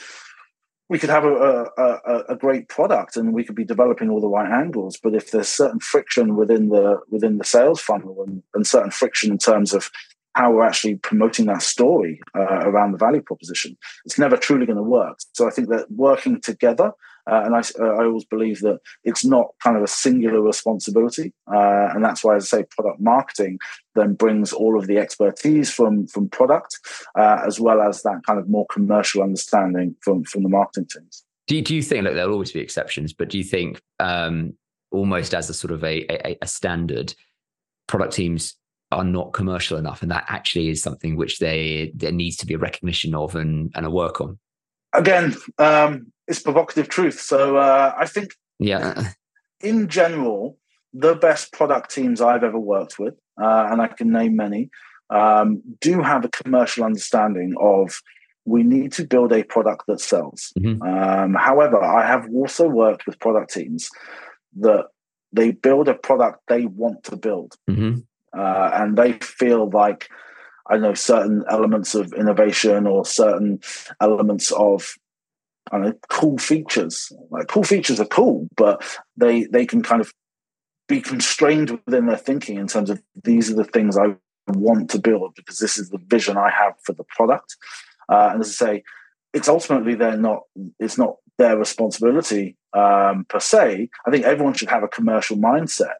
we 0.95 0.99
could 1.01 1.11
have 1.11 1.25
a, 1.25 1.67
a, 1.77 2.25
a, 2.29 2.37
great 2.37 2.69
product 2.69 3.17
and 3.17 3.35
we 3.35 3.43
could 3.43 3.57
be 3.57 3.65
developing 3.65 4.09
all 4.11 4.21
the 4.21 4.29
right 4.29 4.49
angles 4.49 4.97
but 4.97 5.13
if 5.13 5.33
there's 5.33 5.49
certain 5.49 5.81
friction 5.81 6.37
within 6.37 6.69
the 6.69 7.01
within 7.11 7.37
the 7.39 7.45
sales 7.45 7.81
funnel 7.81 8.23
and, 8.25 8.45
and 8.55 8.65
certain 8.65 8.93
friction 8.93 9.33
in 9.33 9.39
terms 9.39 9.75
of 9.75 9.91
how 10.37 10.53
we're 10.53 10.65
actually 10.65 10.95
promoting 10.95 11.47
that 11.47 11.63
story 11.63 12.21
uh, 12.37 12.61
around 12.69 12.93
the 12.93 12.99
value 12.99 13.23
proposition. 13.23 13.77
It's 14.05 14.21
never 14.21 14.37
truly 14.37 14.67
going 14.67 14.77
to 14.77 14.83
work. 14.85 15.19
So 15.33 15.49
I 15.49 15.51
think 15.51 15.69
that 15.69 15.91
working 15.91 16.41
together, 16.41 16.93
uh, 17.31 17.43
and 17.45 17.55
I, 17.55 17.61
uh, 17.81 17.95
I 17.95 18.05
always 18.05 18.25
believe 18.25 18.61
that 18.61 18.81
it's 19.05 19.25
not 19.25 19.49
kind 19.63 19.77
of 19.77 19.83
a 19.83 19.89
singular 19.89 20.41
responsibility, 20.41 21.33
uh, 21.53 21.89
and 21.95 22.05
that's 22.05 22.23
why, 22.23 22.37
as 22.37 22.53
I 22.53 22.59
say, 22.59 22.65
product 22.71 23.01
marketing 23.01 23.59
then 23.95 24.15
brings 24.15 24.53
all 24.53 24.79
of 24.79 24.87
the 24.87 24.99
expertise 24.99 25.73
from 25.73 26.07
from 26.07 26.29
product, 26.29 26.79
uh, 27.19 27.43
as 27.47 27.61
well 27.61 27.81
as 27.81 28.03
that 28.03 28.21
kind 28.27 28.39
of 28.39 28.49
more 28.49 28.67
commercial 28.71 29.23
understanding 29.23 29.97
from 30.01 30.25
from 30.25 30.43
the 30.43 30.49
marketing 30.49 30.89
teams. 30.93 31.25
Do 31.47 31.57
you, 31.57 31.63
do 31.63 31.75
you 31.75 31.83
think? 31.83 32.05
Look, 32.05 32.15
there'll 32.15 32.33
always 32.33 32.53
be 32.53 32.61
exceptions, 32.61 33.13
but 33.13 33.29
do 33.29 33.39
you 33.39 33.45
think 33.45 33.81
um, 34.01 34.55
almost 34.91 35.35
as 35.35 35.51
a 35.51 35.55
sort 35.55 35.73
of 35.73 35.85
a, 35.85 36.07
a, 36.11 36.39
a 36.41 36.47
standard, 36.47 37.15
product 37.87 38.15
teams 38.15 38.57
are 38.91 39.05
not 39.05 39.33
commercial 39.33 39.77
enough, 39.77 40.03
and 40.03 40.11
that 40.11 40.25
actually 40.29 40.69
is 40.69 40.83
something 40.83 41.17
which 41.17 41.39
they 41.39 41.93
there 41.95 42.13
needs 42.13 42.37
to 42.37 42.47
be 42.47 42.55
a 42.55 42.59
recognition 42.59 43.15
of 43.15 43.35
and 43.35 43.73
and 43.75 43.85
a 43.85 43.91
work 43.91 44.21
on. 44.21 44.39
Again, 44.93 45.35
um, 45.59 46.13
it's 46.27 46.41
provocative 46.41 46.89
truth. 46.89 47.21
So 47.21 47.57
uh, 47.57 47.95
I 47.97 48.07
think, 48.07 48.35
yeah, 48.59 49.13
in 49.61 49.89
general, 49.89 50.59
the 50.93 51.15
best 51.15 51.53
product 51.53 51.95
teams 51.95 52.21
I've 52.21 52.45
ever 52.45 52.59
worked 52.59 52.99
with, 52.99 53.15
uh, 53.41 53.69
and 53.71 53.83
I 53.83 53.89
can 53.89 54.11
name 54.11 54.37
many, 54.37 54.71
um, 55.11 55.63
do 55.81 56.03
have 56.03 56.25
a 56.25 56.29
commercial 56.29 56.85
understanding 56.85 57.55
of 57.61 58.01
we 58.45 58.63
need 58.63 58.93
to 58.93 59.07
build 59.07 59.33
a 59.33 59.43
product 59.43 59.85
that 59.89 60.01
sells. 60.01 60.53
Mm-hmm. 60.59 60.83
Um, 60.83 61.35
however, 61.35 61.83
I 61.83 62.07
have 62.07 62.29
also 62.33 62.69
worked 62.69 63.07
with 63.07 63.19
product 63.19 63.53
teams 63.53 63.89
that 64.61 64.87
they 65.33 65.51
build 65.51 65.89
a 65.89 65.95
product 65.95 66.41
they 66.49 66.67
want 66.67 67.05
to 67.05 67.17
build. 67.17 67.55
Mm-hmm 67.69 68.01
uh, 68.37 68.71
and 68.75 68.97
they 68.97 69.13
feel 69.13 69.71
like 69.71 70.09
I 70.69 70.79
know 70.79 70.95
certain 70.95 71.45
elements 71.51 71.95
of 71.95 72.13
innovation 72.15 72.87
or 72.87 73.05
certain 73.05 73.61
elements 74.01 74.51
of 74.53 74.95
I 75.73 75.79
know 75.79 75.93
cool 76.09 76.39
features. 76.39 77.13
Like 77.31 77.49
cool 77.49 77.65
features 77.65 78.01
are 78.01 78.07
cool, 78.07 78.49
but 78.57 78.83
they 79.17 79.45
they 79.45 79.67
can 79.67 79.83
kind 79.83 80.01
of 80.01 80.13
be 80.89 81.01
constrained 81.01 81.81
within 81.87 82.07
their 82.07 82.17
thinking 82.17 82.59
in 82.59 82.67
terms 82.67 82.91
of 82.91 83.03
these 83.23 83.51
are 83.51 83.55
the 83.55 83.65
things 83.65 83.97
I 83.97 84.17
want 84.49 84.91
to 84.91 84.99
build 84.99 85.35
because 85.35 85.59
this 85.59 85.79
is 85.79 85.89
the 85.89 85.99
vision 86.07 86.37
I 86.37 86.51
have 86.51 86.75
for 86.85 86.93
the 86.93 87.05
product. 87.05 87.57
Uh, 88.09 88.31
and 88.33 88.43
as 88.43 88.49
I 88.49 88.67
say, 88.67 88.83
it's 89.33 89.49
ultimately 89.49 89.95
they're 89.95 90.17
not 90.17 90.43
it's 90.79 90.99
not 90.99 91.17
their 91.39 91.57
responsibility 91.57 92.57
um, 92.75 93.25
per 93.29 93.41
se. 93.41 93.89
I 94.07 94.11
think 94.11 94.25
everyone 94.25 94.55
should 94.55 94.71
have 94.71 94.83
a 94.83 94.89
commercial 94.89 95.37
mindset 95.37 95.95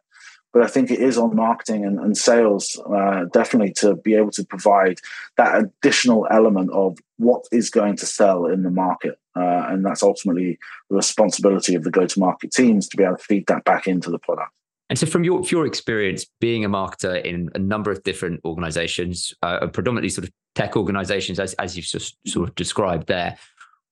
but 0.55 0.63
I 0.63 0.67
think 0.67 0.89
it 0.89 1.01
is 1.01 1.17
on 1.17 1.35
marketing 1.35 1.83
and, 1.83 1.99
and 1.99 2.17
sales 2.17 2.81
uh, 2.89 3.25
definitely 3.33 3.73
to 3.79 3.93
be 3.93 4.15
able 4.15 4.31
to 4.31 4.45
provide 4.45 4.99
that 5.35 5.61
additional 5.61 6.25
element 6.31 6.71
of 6.71 6.97
what 7.17 7.43
is 7.51 7.69
going 7.69 7.97
to 7.97 8.05
sell 8.05 8.45
in 8.45 8.63
the 8.63 8.69
market. 8.69 9.19
Uh, 9.35 9.65
and 9.69 9.85
that's 9.85 10.01
ultimately 10.01 10.57
the 10.89 10.95
responsibility 10.95 11.75
of 11.75 11.83
the 11.83 11.91
go 11.91 12.05
to 12.05 12.19
market 12.19 12.51
teams 12.51 12.87
to 12.87 12.97
be 12.97 13.03
able 13.03 13.17
to 13.17 13.23
feed 13.23 13.45
that 13.47 13.63
back 13.65 13.87
into 13.87 14.09
the 14.09 14.19
product. 14.19 14.51
And 14.89 14.99
so, 14.99 15.07
from 15.07 15.23
your 15.23 15.41
your 15.43 15.65
experience 15.65 16.25
being 16.39 16.63
a 16.63 16.69
marketer 16.69 17.23
in 17.23 17.49
a 17.55 17.59
number 17.59 17.91
of 17.91 18.03
different 18.03 18.41
organizations, 18.45 19.33
uh, 19.41 19.65
predominantly 19.67 20.09
sort 20.09 20.27
of 20.27 20.33
tech 20.53 20.77
organizations, 20.77 21.39
as, 21.39 21.53
as 21.55 21.75
you've 21.75 21.85
just 21.85 22.17
sort 22.27 22.47
of 22.47 22.55
described 22.55 23.07
there, 23.07 23.37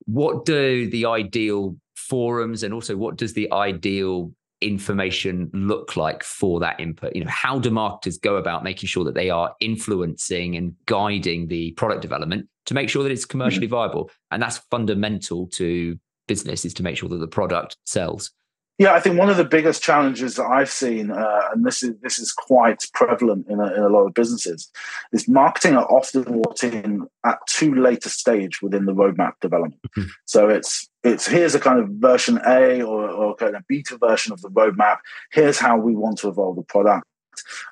what 0.06 0.46
do 0.46 0.90
the 0.90 1.06
ideal 1.06 1.76
forums 1.96 2.64
and 2.64 2.74
also 2.74 2.96
what 2.96 3.16
does 3.16 3.34
the 3.34 3.52
ideal 3.52 4.32
information 4.64 5.50
look 5.54 5.96
like 5.96 6.24
for 6.24 6.60
that 6.60 6.80
input? 6.80 7.16
You 7.16 7.24
know, 7.24 7.32
how 7.32 7.60
do 7.60 7.70
marketers 7.70 8.18
go 8.18 8.36
about 8.36 8.64
making 8.64 8.88
sure 8.88 9.04
that 9.06 9.16
they 9.16 9.30
are 9.30 9.54
influencing 9.60 10.56
and 10.56 10.74
guiding 10.86 11.48
the 11.48 11.72
product 11.72 12.02
development 12.02 12.48
to 12.66 12.74
make 12.74 12.90
sure 12.90 13.04
that 13.04 13.12
it's 13.12 13.26
commercially 13.26 13.68
mm-hmm. 13.68 13.76
viable? 13.76 14.12
And 14.32 14.42
that's 14.42 14.58
fundamental 14.58 15.48
to 15.54 15.98
business 16.28 16.66
is 16.66 16.74
to 16.76 16.84
make 16.84 16.98
sure 16.98 17.10
that 17.10 17.18
the 17.18 17.28
product 17.28 17.78
sells. 17.86 18.32
Yeah, 18.80 18.94
I 18.94 19.00
think 19.00 19.20
one 19.20 19.30
of 19.30 19.38
the 19.38 19.44
biggest 19.44 19.84
challenges 19.84 20.36
that 20.36 20.46
I've 20.46 20.70
seen, 20.70 21.12
uh, 21.12 21.42
and 21.54 21.64
this 21.64 21.84
is 21.84 21.94
this 22.02 22.18
is 22.18 22.32
quite 22.32 22.84
prevalent 22.94 23.46
in 23.48 23.60
a, 23.60 23.72
in 23.72 23.84
a 23.84 23.88
lot 23.88 24.08
of 24.08 24.16
businesses, 24.16 24.72
is 25.12 25.28
marketing 25.28 25.78
are 25.78 25.86
often 25.86 26.24
brought 26.24 26.64
in 26.64 27.06
at 27.24 27.38
too 27.48 27.76
late 27.76 28.06
a 28.08 28.10
stage 28.10 28.64
within 28.64 28.86
the 28.86 28.94
roadmap 28.94 29.34
development. 29.42 29.80
Mm-hmm. 29.96 30.10
So 30.26 30.50
it's 30.50 30.90
it's 31.04 31.28
here's 31.28 31.56
a 31.56 31.60
kind 31.60 31.80
of 31.80 31.90
version 31.90 32.40
A 32.46 32.82
or, 32.82 33.10
or 33.10 33.36
kind 33.36 33.56
of 33.56 33.68
beta 33.68 33.98
version 33.98 34.34
of 34.34 34.42
the 34.42 34.50
roadmap. 34.50 34.98
Here's 35.32 35.60
how 35.60 35.78
we 35.78 35.96
want 35.96 36.20
to 36.20 36.30
evolve 36.30 36.56
the 36.56 36.64
product. 36.64 37.06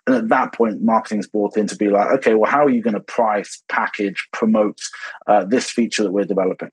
And 0.05 0.15
at 0.15 0.29
that 0.29 0.53
point, 0.53 0.81
marketing 0.81 1.19
is 1.19 1.27
brought 1.27 1.55
in 1.55 1.67
to 1.67 1.75
be 1.75 1.89
like, 1.89 2.09
okay, 2.11 2.33
well, 2.33 2.49
how 2.49 2.65
are 2.65 2.69
you 2.69 2.81
going 2.81 2.95
to 2.95 2.99
price, 2.99 3.61
package, 3.69 4.27
promote 4.33 4.79
uh, 5.27 5.45
this 5.45 5.69
feature 5.69 6.03
that 6.03 6.11
we're 6.11 6.25
developing? 6.25 6.71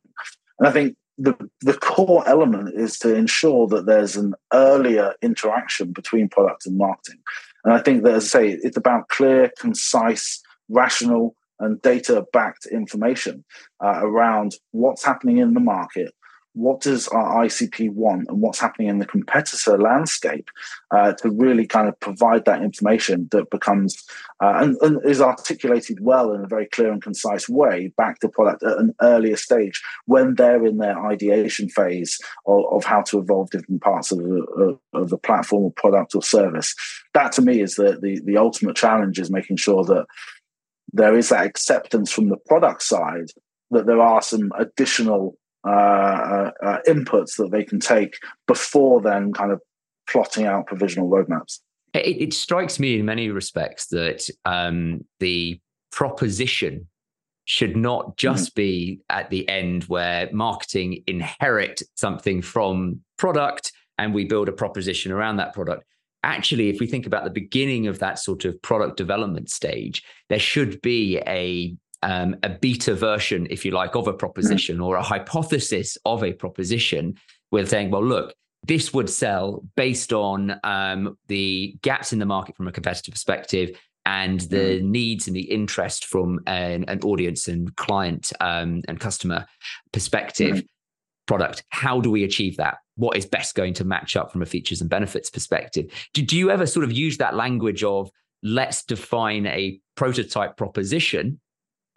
And 0.58 0.68
I 0.68 0.72
think 0.72 0.96
the, 1.18 1.36
the 1.60 1.74
core 1.74 2.26
element 2.26 2.74
is 2.74 2.98
to 3.00 3.14
ensure 3.14 3.66
that 3.68 3.86
there's 3.86 4.16
an 4.16 4.34
earlier 4.52 5.14
interaction 5.20 5.92
between 5.92 6.28
product 6.28 6.66
and 6.66 6.78
marketing. 6.78 7.20
And 7.64 7.74
I 7.74 7.80
think 7.80 8.04
that, 8.04 8.14
as 8.14 8.24
I 8.24 8.28
say, 8.28 8.58
it's 8.62 8.76
about 8.76 9.08
clear, 9.08 9.52
concise, 9.58 10.40
rational, 10.68 11.34
and 11.60 11.82
data 11.82 12.24
backed 12.32 12.66
information 12.66 13.44
uh, 13.84 14.00
around 14.00 14.54
what's 14.70 15.04
happening 15.04 15.38
in 15.38 15.54
the 15.54 15.60
market, 15.60 16.14
what 16.58 16.80
does 16.80 17.06
our 17.08 17.44
ICP 17.44 17.92
want 17.92 18.26
and 18.28 18.40
what's 18.40 18.58
happening 18.58 18.88
in 18.88 18.98
the 18.98 19.06
competitor 19.06 19.78
landscape 19.78 20.50
uh, 20.90 21.12
to 21.12 21.30
really 21.30 21.64
kind 21.64 21.88
of 21.88 21.98
provide 22.00 22.44
that 22.46 22.62
information 22.62 23.28
that 23.30 23.48
becomes 23.50 24.04
uh, 24.42 24.54
and, 24.56 24.76
and, 24.80 24.98
is 25.04 25.20
articulated 25.20 26.00
well 26.00 26.32
in 26.32 26.42
a 26.42 26.48
very 26.48 26.66
clear 26.66 26.90
and 26.90 27.00
concise 27.00 27.48
way 27.48 27.92
back 27.96 28.18
to 28.18 28.28
product 28.28 28.64
at 28.64 28.76
an 28.76 28.92
earlier 29.00 29.36
stage 29.36 29.80
when 30.06 30.34
they're 30.34 30.66
in 30.66 30.78
their 30.78 30.98
ideation 31.06 31.68
phase 31.68 32.18
of, 32.46 32.64
of 32.72 32.84
how 32.84 33.02
to 33.02 33.20
evolve 33.20 33.48
different 33.50 33.80
parts 33.80 34.10
of 34.10 34.18
the, 34.18 34.78
of 34.94 35.10
the 35.10 35.18
platform 35.18 35.62
or 35.62 35.72
product 35.72 36.16
or 36.16 36.22
service. 36.22 36.74
That 37.14 37.30
to 37.32 37.42
me 37.42 37.60
is 37.60 37.76
the, 37.76 38.00
the, 38.02 38.20
the 38.24 38.36
ultimate 38.36 38.74
challenge 38.74 39.20
is 39.20 39.30
making 39.30 39.58
sure 39.58 39.84
that 39.84 40.06
there 40.92 41.16
is 41.16 41.28
that 41.28 41.46
acceptance 41.46 42.10
from 42.10 42.30
the 42.30 42.36
product 42.36 42.82
side 42.82 43.30
that 43.70 43.86
there 43.86 44.00
are 44.00 44.22
some 44.22 44.50
additional 44.58 45.37
uh, 45.66 45.70
uh, 45.70 46.50
uh, 46.62 46.78
inputs 46.86 47.36
that 47.36 47.50
they 47.50 47.64
can 47.64 47.80
take 47.80 48.14
before 48.46 49.00
then 49.00 49.32
kind 49.32 49.52
of 49.52 49.60
plotting 50.08 50.46
out 50.46 50.66
provisional 50.66 51.10
roadmaps. 51.10 51.60
It, 51.94 52.20
it 52.20 52.32
strikes 52.32 52.78
me 52.78 52.98
in 52.98 53.06
many 53.06 53.30
respects 53.30 53.86
that 53.88 54.28
um, 54.44 55.04
the 55.20 55.60
proposition 55.90 56.86
should 57.44 57.76
not 57.76 58.16
just 58.16 58.50
mm-hmm. 58.50 58.60
be 58.60 59.00
at 59.08 59.30
the 59.30 59.48
end 59.48 59.84
where 59.84 60.28
marketing 60.32 61.02
inherit 61.06 61.82
something 61.94 62.42
from 62.42 63.00
product 63.16 63.72
and 63.96 64.12
we 64.12 64.24
build 64.24 64.48
a 64.48 64.52
proposition 64.52 65.10
around 65.10 65.38
that 65.38 65.54
product 65.54 65.84
actually 66.22 66.68
if 66.68 66.78
we 66.78 66.86
think 66.86 67.06
about 67.06 67.24
the 67.24 67.30
beginning 67.30 67.86
of 67.86 68.00
that 68.00 68.18
sort 68.18 68.44
of 68.44 68.60
product 68.60 68.98
development 68.98 69.48
stage 69.48 70.02
there 70.28 70.38
should 70.38 70.80
be 70.82 71.18
a 71.26 71.74
um, 72.02 72.36
a 72.42 72.48
beta 72.48 72.94
version, 72.94 73.46
if 73.50 73.64
you 73.64 73.72
like, 73.72 73.96
of 73.96 74.06
a 74.06 74.12
proposition 74.12 74.76
mm-hmm. 74.76 74.84
or 74.84 74.96
a 74.96 75.02
hypothesis 75.02 75.96
of 76.04 76.22
a 76.22 76.32
proposition 76.32 77.16
with 77.50 77.68
saying, 77.68 77.90
well, 77.90 78.04
look, 78.04 78.34
this 78.66 78.92
would 78.92 79.08
sell 79.08 79.64
based 79.76 80.12
on 80.12 80.58
um, 80.64 81.16
the 81.28 81.76
gaps 81.82 82.12
in 82.12 82.18
the 82.18 82.26
market 82.26 82.56
from 82.56 82.68
a 82.68 82.72
competitive 82.72 83.12
perspective 83.12 83.78
and 84.04 84.40
the 84.40 84.78
mm-hmm. 84.78 84.90
needs 84.90 85.26
and 85.26 85.36
the 85.36 85.50
interest 85.50 86.06
from 86.06 86.40
an, 86.46 86.84
an 86.88 87.00
audience 87.00 87.48
and 87.48 87.74
client 87.76 88.32
um, 88.40 88.82
and 88.88 89.00
customer 89.00 89.46
perspective. 89.92 90.56
Mm-hmm. 90.56 90.66
product. 91.26 91.62
How 91.70 92.00
do 92.00 92.10
we 92.10 92.24
achieve 92.24 92.56
that? 92.56 92.78
What 92.96 93.16
is 93.16 93.26
best 93.26 93.54
going 93.54 93.74
to 93.74 93.84
match 93.84 94.16
up 94.16 94.32
from 94.32 94.42
a 94.42 94.46
features 94.46 94.80
and 94.80 94.88
benefits 94.88 95.30
perspective? 95.30 95.86
Do, 96.14 96.22
do 96.22 96.36
you 96.36 96.50
ever 96.50 96.66
sort 96.66 96.84
of 96.84 96.92
use 96.92 97.18
that 97.18 97.34
language 97.34 97.84
of 97.84 98.10
let's 98.42 98.82
define 98.84 99.46
a 99.46 99.78
prototype 99.94 100.56
proposition 100.56 101.38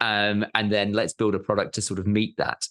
um, 0.02 0.44
and 0.54 0.70
then 0.70 0.92
let's 0.92 1.12
build 1.12 1.34
a 1.34 1.38
product 1.38 1.76
to 1.76 1.82
sort 1.82 2.00
of 2.00 2.06
meet 2.06 2.36
that? 2.36 2.66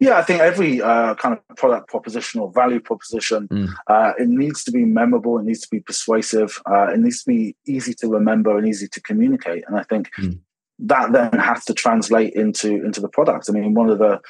Yeah, 0.00 0.18
I 0.18 0.22
think 0.22 0.40
every 0.40 0.82
uh, 0.82 1.14
kind 1.14 1.38
of 1.38 1.56
product 1.56 1.88
proposition 1.88 2.40
or 2.40 2.50
value 2.50 2.80
proposition, 2.80 3.46
mm. 3.46 3.68
uh, 3.86 4.14
it 4.18 4.26
needs 4.26 4.64
to 4.64 4.72
be 4.72 4.84
memorable, 4.84 5.38
it 5.38 5.44
needs 5.44 5.60
to 5.60 5.68
be 5.70 5.80
persuasive, 5.80 6.60
uh, 6.68 6.88
it 6.88 6.98
needs 6.98 7.22
to 7.22 7.30
be 7.30 7.54
easy 7.66 7.94
to 8.00 8.08
remember 8.08 8.58
and 8.58 8.66
easy 8.66 8.88
to 8.88 9.00
communicate. 9.02 9.62
And 9.68 9.76
I 9.76 9.84
think 9.84 10.10
mm. 10.18 10.40
that 10.80 11.12
then 11.12 11.38
has 11.38 11.64
to 11.66 11.74
translate 11.74 12.32
into 12.32 12.84
into 12.84 13.00
the 13.00 13.08
product. 13.08 13.48
I 13.48 13.52
mean, 13.52 13.74
one 13.74 13.90
of 13.90 13.98
the 13.98 14.20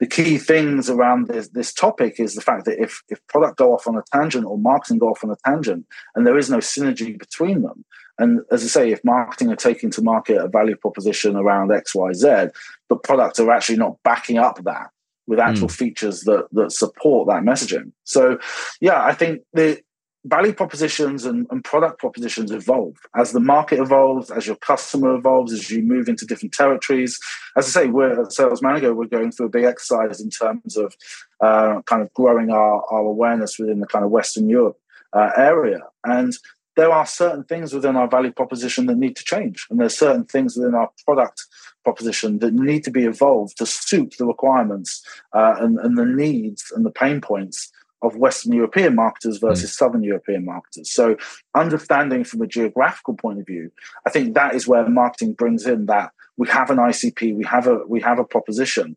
the 0.00 0.06
key 0.06 0.38
things 0.38 0.88
around 0.88 1.26
this, 1.26 1.48
this 1.48 1.72
topic 1.72 2.20
is 2.20 2.34
the 2.34 2.40
fact 2.40 2.64
that 2.66 2.80
if, 2.80 3.02
if 3.08 3.24
product 3.26 3.56
go 3.56 3.74
off 3.74 3.86
on 3.86 3.96
a 3.96 4.02
tangent 4.12 4.44
or 4.46 4.56
marketing 4.56 4.98
go 4.98 5.08
off 5.08 5.24
on 5.24 5.30
a 5.30 5.36
tangent 5.44 5.86
and 6.14 6.26
there 6.26 6.38
is 6.38 6.48
no 6.48 6.58
synergy 6.58 7.18
between 7.18 7.62
them, 7.62 7.84
and 8.18 8.40
as 8.50 8.64
I 8.64 8.66
say, 8.66 8.90
if 8.90 9.04
marketing 9.04 9.50
are 9.50 9.56
taking 9.56 9.90
to 9.92 10.02
market 10.02 10.36
a 10.36 10.48
value 10.48 10.76
proposition 10.76 11.36
around 11.36 11.72
X, 11.72 11.94
Y, 11.94 12.12
Z, 12.12 12.48
but 12.88 13.02
products 13.02 13.38
are 13.38 13.50
actually 13.50 13.78
not 13.78 13.96
backing 14.02 14.38
up 14.38 14.62
that 14.64 14.90
with 15.28 15.38
actual 15.38 15.68
mm. 15.68 15.76
features 15.76 16.22
that 16.22 16.48
that 16.52 16.72
support 16.72 17.28
that 17.28 17.42
messaging. 17.42 17.92
So, 18.04 18.38
yeah, 18.80 19.04
I 19.04 19.14
think 19.14 19.42
the 19.52 19.80
value 20.28 20.52
propositions 20.52 21.24
and, 21.24 21.46
and, 21.50 21.64
product 21.64 21.98
propositions 21.98 22.50
evolve 22.50 22.96
as 23.16 23.32
the 23.32 23.40
market 23.40 23.78
evolves, 23.78 24.30
as 24.30 24.46
your 24.46 24.56
customer 24.56 25.14
evolves, 25.14 25.52
as 25.52 25.70
you 25.70 25.82
move 25.82 26.08
into 26.08 26.26
different 26.26 26.52
territories. 26.52 27.18
As 27.56 27.66
I 27.66 27.82
say, 27.82 27.86
we're 27.88 28.22
at 28.22 28.32
Sales 28.32 28.60
Manago, 28.60 28.94
we're 28.94 29.06
going 29.06 29.32
through 29.32 29.46
a 29.46 29.50
big 29.50 29.64
exercise 29.64 30.20
in 30.20 30.30
terms 30.30 30.76
of 30.76 30.94
uh, 31.40 31.82
kind 31.86 32.02
of 32.02 32.12
growing 32.14 32.50
our, 32.50 32.84
our 32.90 33.00
awareness 33.00 33.58
within 33.58 33.80
the 33.80 33.86
kind 33.86 34.04
of 34.04 34.10
Western 34.10 34.48
Europe 34.48 34.78
uh, 35.12 35.30
area. 35.36 35.80
And 36.04 36.32
there 36.76 36.92
are 36.92 37.06
certain 37.06 37.44
things 37.44 37.72
within 37.72 37.96
our 37.96 38.08
value 38.08 38.32
proposition 38.32 38.86
that 38.86 38.96
need 38.96 39.16
to 39.16 39.24
change. 39.24 39.66
And 39.68 39.80
there's 39.80 39.98
certain 39.98 40.24
things 40.24 40.56
within 40.56 40.74
our 40.74 40.90
product 41.04 41.44
proposition 41.82 42.38
that 42.38 42.54
need 42.54 42.84
to 42.84 42.90
be 42.90 43.04
evolved 43.04 43.56
to 43.58 43.66
suit 43.66 44.14
the 44.18 44.26
requirements 44.26 45.04
uh, 45.32 45.56
and, 45.58 45.78
and 45.78 45.98
the 45.98 46.04
needs 46.04 46.72
and 46.74 46.86
the 46.86 46.90
pain 46.90 47.20
points 47.20 47.72
of 48.02 48.16
Western 48.16 48.52
European 48.52 48.94
marketers 48.94 49.38
versus 49.38 49.70
mm. 49.70 49.74
Southern 49.74 50.02
European 50.02 50.44
marketers. 50.44 50.90
So, 50.90 51.16
understanding 51.54 52.24
from 52.24 52.42
a 52.42 52.46
geographical 52.46 53.14
point 53.14 53.40
of 53.40 53.46
view, 53.46 53.70
I 54.06 54.10
think 54.10 54.34
that 54.34 54.54
is 54.54 54.68
where 54.68 54.88
marketing 54.88 55.32
brings 55.32 55.66
in 55.66 55.86
that 55.86 56.12
we 56.36 56.48
have 56.48 56.70
an 56.70 56.78
ICP, 56.78 57.36
we 57.36 57.44
have 57.44 57.66
a 57.66 57.80
we 57.86 58.00
have 58.00 58.18
a 58.18 58.24
proposition, 58.24 58.96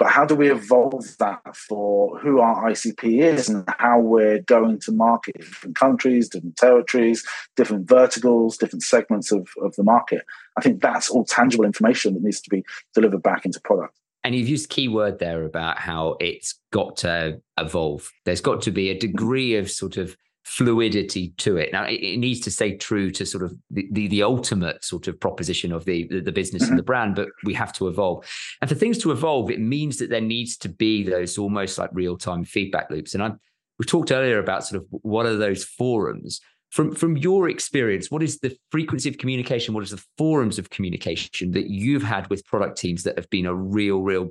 but 0.00 0.08
how 0.08 0.24
do 0.24 0.34
we 0.34 0.50
evolve 0.50 1.04
that 1.18 1.54
for 1.54 2.18
who 2.20 2.40
our 2.40 2.70
ICP 2.70 3.20
is 3.20 3.50
and 3.50 3.68
how 3.78 4.00
we're 4.00 4.40
going 4.40 4.80
to 4.80 4.92
market 4.92 5.36
different 5.36 5.76
countries, 5.76 6.26
different 6.26 6.56
territories, 6.56 7.22
different 7.54 7.86
verticals, 7.86 8.56
different 8.56 8.82
segments 8.82 9.30
of, 9.30 9.46
of 9.60 9.76
the 9.76 9.84
market? 9.84 10.22
I 10.56 10.62
think 10.62 10.80
that's 10.80 11.10
all 11.10 11.26
tangible 11.26 11.66
information 11.66 12.14
that 12.14 12.22
needs 12.22 12.40
to 12.40 12.48
be 12.48 12.64
delivered 12.94 13.22
back 13.22 13.44
into 13.44 13.60
product. 13.60 13.99
And 14.22 14.34
you've 14.34 14.48
used 14.48 14.68
keyword 14.68 15.18
there 15.18 15.44
about 15.44 15.78
how 15.78 16.16
it's 16.20 16.60
got 16.72 16.96
to 16.98 17.40
evolve. 17.58 18.10
There's 18.24 18.40
got 18.40 18.62
to 18.62 18.70
be 18.70 18.90
a 18.90 18.98
degree 18.98 19.56
of 19.56 19.70
sort 19.70 19.96
of 19.96 20.16
fluidity 20.44 21.32
to 21.38 21.56
it. 21.56 21.72
Now, 21.72 21.84
it, 21.84 22.00
it 22.00 22.18
needs 22.18 22.40
to 22.40 22.50
stay 22.50 22.76
true 22.76 23.10
to 23.12 23.24
sort 23.24 23.44
of 23.44 23.54
the, 23.70 23.88
the, 23.92 24.08
the 24.08 24.22
ultimate 24.22 24.84
sort 24.84 25.06
of 25.06 25.18
proposition 25.20 25.72
of 25.72 25.84
the, 25.84 26.06
the, 26.08 26.20
the 26.20 26.32
business 26.32 26.64
mm-hmm. 26.64 26.72
and 26.72 26.78
the 26.78 26.84
brand, 26.84 27.14
but 27.14 27.28
we 27.44 27.54
have 27.54 27.72
to 27.74 27.88
evolve. 27.88 28.28
And 28.60 28.68
for 28.68 28.74
things 28.74 28.98
to 28.98 29.12
evolve, 29.12 29.50
it 29.50 29.60
means 29.60 29.98
that 29.98 30.10
there 30.10 30.20
needs 30.20 30.56
to 30.58 30.68
be 30.68 31.02
those 31.02 31.38
almost 31.38 31.78
like 31.78 31.90
real 31.92 32.18
time 32.18 32.44
feedback 32.44 32.90
loops. 32.90 33.14
And 33.14 33.22
I 33.22 33.32
we 33.78 33.86
talked 33.86 34.12
earlier 34.12 34.38
about 34.38 34.66
sort 34.66 34.82
of 34.82 34.88
what 34.90 35.24
are 35.24 35.36
those 35.36 35.64
forums 35.64 36.42
from 36.70 36.94
from 36.94 37.16
your 37.16 37.48
experience 37.48 38.10
what 38.10 38.22
is 38.22 38.38
the 38.38 38.56
frequency 38.70 39.08
of 39.08 39.18
communication? 39.18 39.74
What 39.74 39.84
is 39.84 39.90
the 39.90 40.04
forums 40.16 40.58
of 40.58 40.70
communication 40.70 41.50
that 41.52 41.68
you've 41.68 42.02
had 42.02 42.28
with 42.30 42.44
product 42.46 42.78
teams 42.78 43.02
that 43.02 43.18
have 43.18 43.28
been 43.30 43.46
a 43.46 43.54
real 43.54 44.00
real 44.00 44.30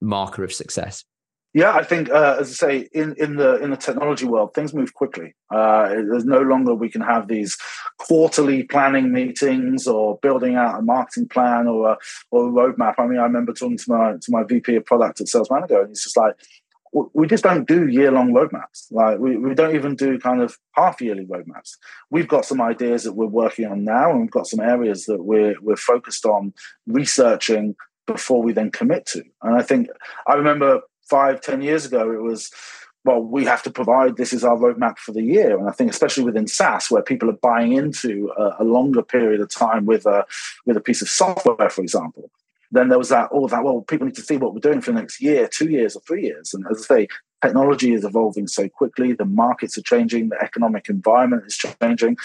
marker 0.00 0.44
of 0.44 0.52
success? 0.52 1.04
Yeah 1.52 1.72
i 1.72 1.84
think 1.84 2.10
uh, 2.10 2.36
as 2.40 2.50
i 2.50 2.54
say 2.66 2.88
in 2.92 3.14
in 3.16 3.36
the 3.36 3.62
in 3.62 3.70
the 3.70 3.76
technology 3.76 4.26
world 4.26 4.54
things 4.54 4.74
move 4.74 4.92
quickly. 4.94 5.34
Uh, 5.54 5.88
there's 5.88 6.24
no 6.24 6.40
longer 6.40 6.74
we 6.74 6.88
can 6.88 7.00
have 7.00 7.28
these 7.28 7.56
quarterly 7.98 8.64
planning 8.64 9.12
meetings 9.12 9.86
or 9.86 10.18
building 10.20 10.56
out 10.56 10.80
a 10.80 10.82
marketing 10.82 11.28
plan 11.28 11.68
or 11.68 11.90
a, 11.92 11.98
or 12.32 12.48
a 12.48 12.50
roadmap. 12.50 12.94
I 12.98 13.06
mean 13.06 13.20
i 13.20 13.22
remember 13.22 13.52
talking 13.52 13.78
to 13.78 13.84
my 13.88 14.14
to 14.20 14.32
my 14.32 14.42
vp 14.42 14.74
of 14.74 14.84
product 14.84 15.20
at 15.20 15.28
sales 15.28 15.48
manago 15.48 15.80
and 15.80 15.90
he's 15.90 16.02
just 16.02 16.16
like 16.16 16.34
we 17.12 17.26
just 17.26 17.42
don't 17.42 17.66
do 17.66 17.88
year-long 17.88 18.32
roadmaps. 18.32 18.86
Like 18.90 19.18
we, 19.18 19.36
we 19.36 19.54
don't 19.54 19.74
even 19.74 19.96
do 19.96 20.18
kind 20.18 20.40
of 20.40 20.56
half-yearly 20.72 21.26
roadmaps. 21.26 21.76
We've 22.10 22.28
got 22.28 22.44
some 22.44 22.60
ideas 22.60 23.02
that 23.02 23.14
we're 23.14 23.26
working 23.26 23.66
on 23.66 23.84
now, 23.84 24.10
and 24.10 24.20
we've 24.20 24.30
got 24.30 24.46
some 24.46 24.60
areas 24.60 25.06
that 25.06 25.24
we're 25.24 25.56
we're 25.60 25.76
focused 25.76 26.24
on 26.24 26.52
researching 26.86 27.74
before 28.06 28.42
we 28.42 28.52
then 28.52 28.70
commit 28.70 29.06
to. 29.06 29.24
And 29.42 29.56
I 29.56 29.62
think 29.62 29.88
I 30.26 30.34
remember 30.34 30.82
five, 31.08 31.40
ten 31.40 31.62
years 31.62 31.84
ago, 31.84 32.12
it 32.12 32.22
was 32.22 32.50
well, 33.04 33.20
we 33.20 33.44
have 33.44 33.62
to 33.64 33.70
provide 33.70 34.16
this 34.16 34.32
is 34.32 34.44
our 34.44 34.56
roadmap 34.56 34.96
for 34.96 35.12
the 35.12 35.22
year. 35.22 35.58
And 35.58 35.68
I 35.68 35.72
think 35.72 35.90
especially 35.90 36.24
within 36.24 36.46
SaaS, 36.46 36.90
where 36.90 37.02
people 37.02 37.28
are 37.28 37.38
buying 37.42 37.72
into 37.72 38.32
a, 38.38 38.62
a 38.62 38.64
longer 38.64 39.02
period 39.02 39.40
of 39.40 39.50
time 39.50 39.84
with 39.84 40.06
a 40.06 40.24
with 40.64 40.76
a 40.76 40.80
piece 40.80 41.02
of 41.02 41.08
software, 41.08 41.68
for 41.68 41.82
example 41.82 42.30
then 42.70 42.88
there 42.88 42.98
was 42.98 43.10
that 43.10 43.30
all 43.30 43.48
that 43.48 43.64
well 43.64 43.82
people 43.82 44.06
need 44.06 44.16
to 44.16 44.22
see 44.22 44.36
what 44.36 44.54
we're 44.54 44.60
doing 44.60 44.80
for 44.80 44.92
the 44.92 45.00
next 45.00 45.20
year 45.20 45.48
two 45.48 45.70
years 45.70 45.96
or 45.96 46.00
three 46.00 46.22
years. 46.22 46.54
And 46.54 46.64
as 46.70 46.82
i 46.90 46.96
say 46.96 47.08
technology 47.42 47.92
is 47.92 48.04
evolving 48.04 48.46
so 48.46 48.68
quickly 48.68 49.12
the 49.12 49.24
markets 49.24 49.76
are 49.76 49.82
changing 49.82 50.30
the 50.30 50.42
economic 50.42 50.88
environment 50.88 51.44
is 51.46 51.56
changing 51.82 52.16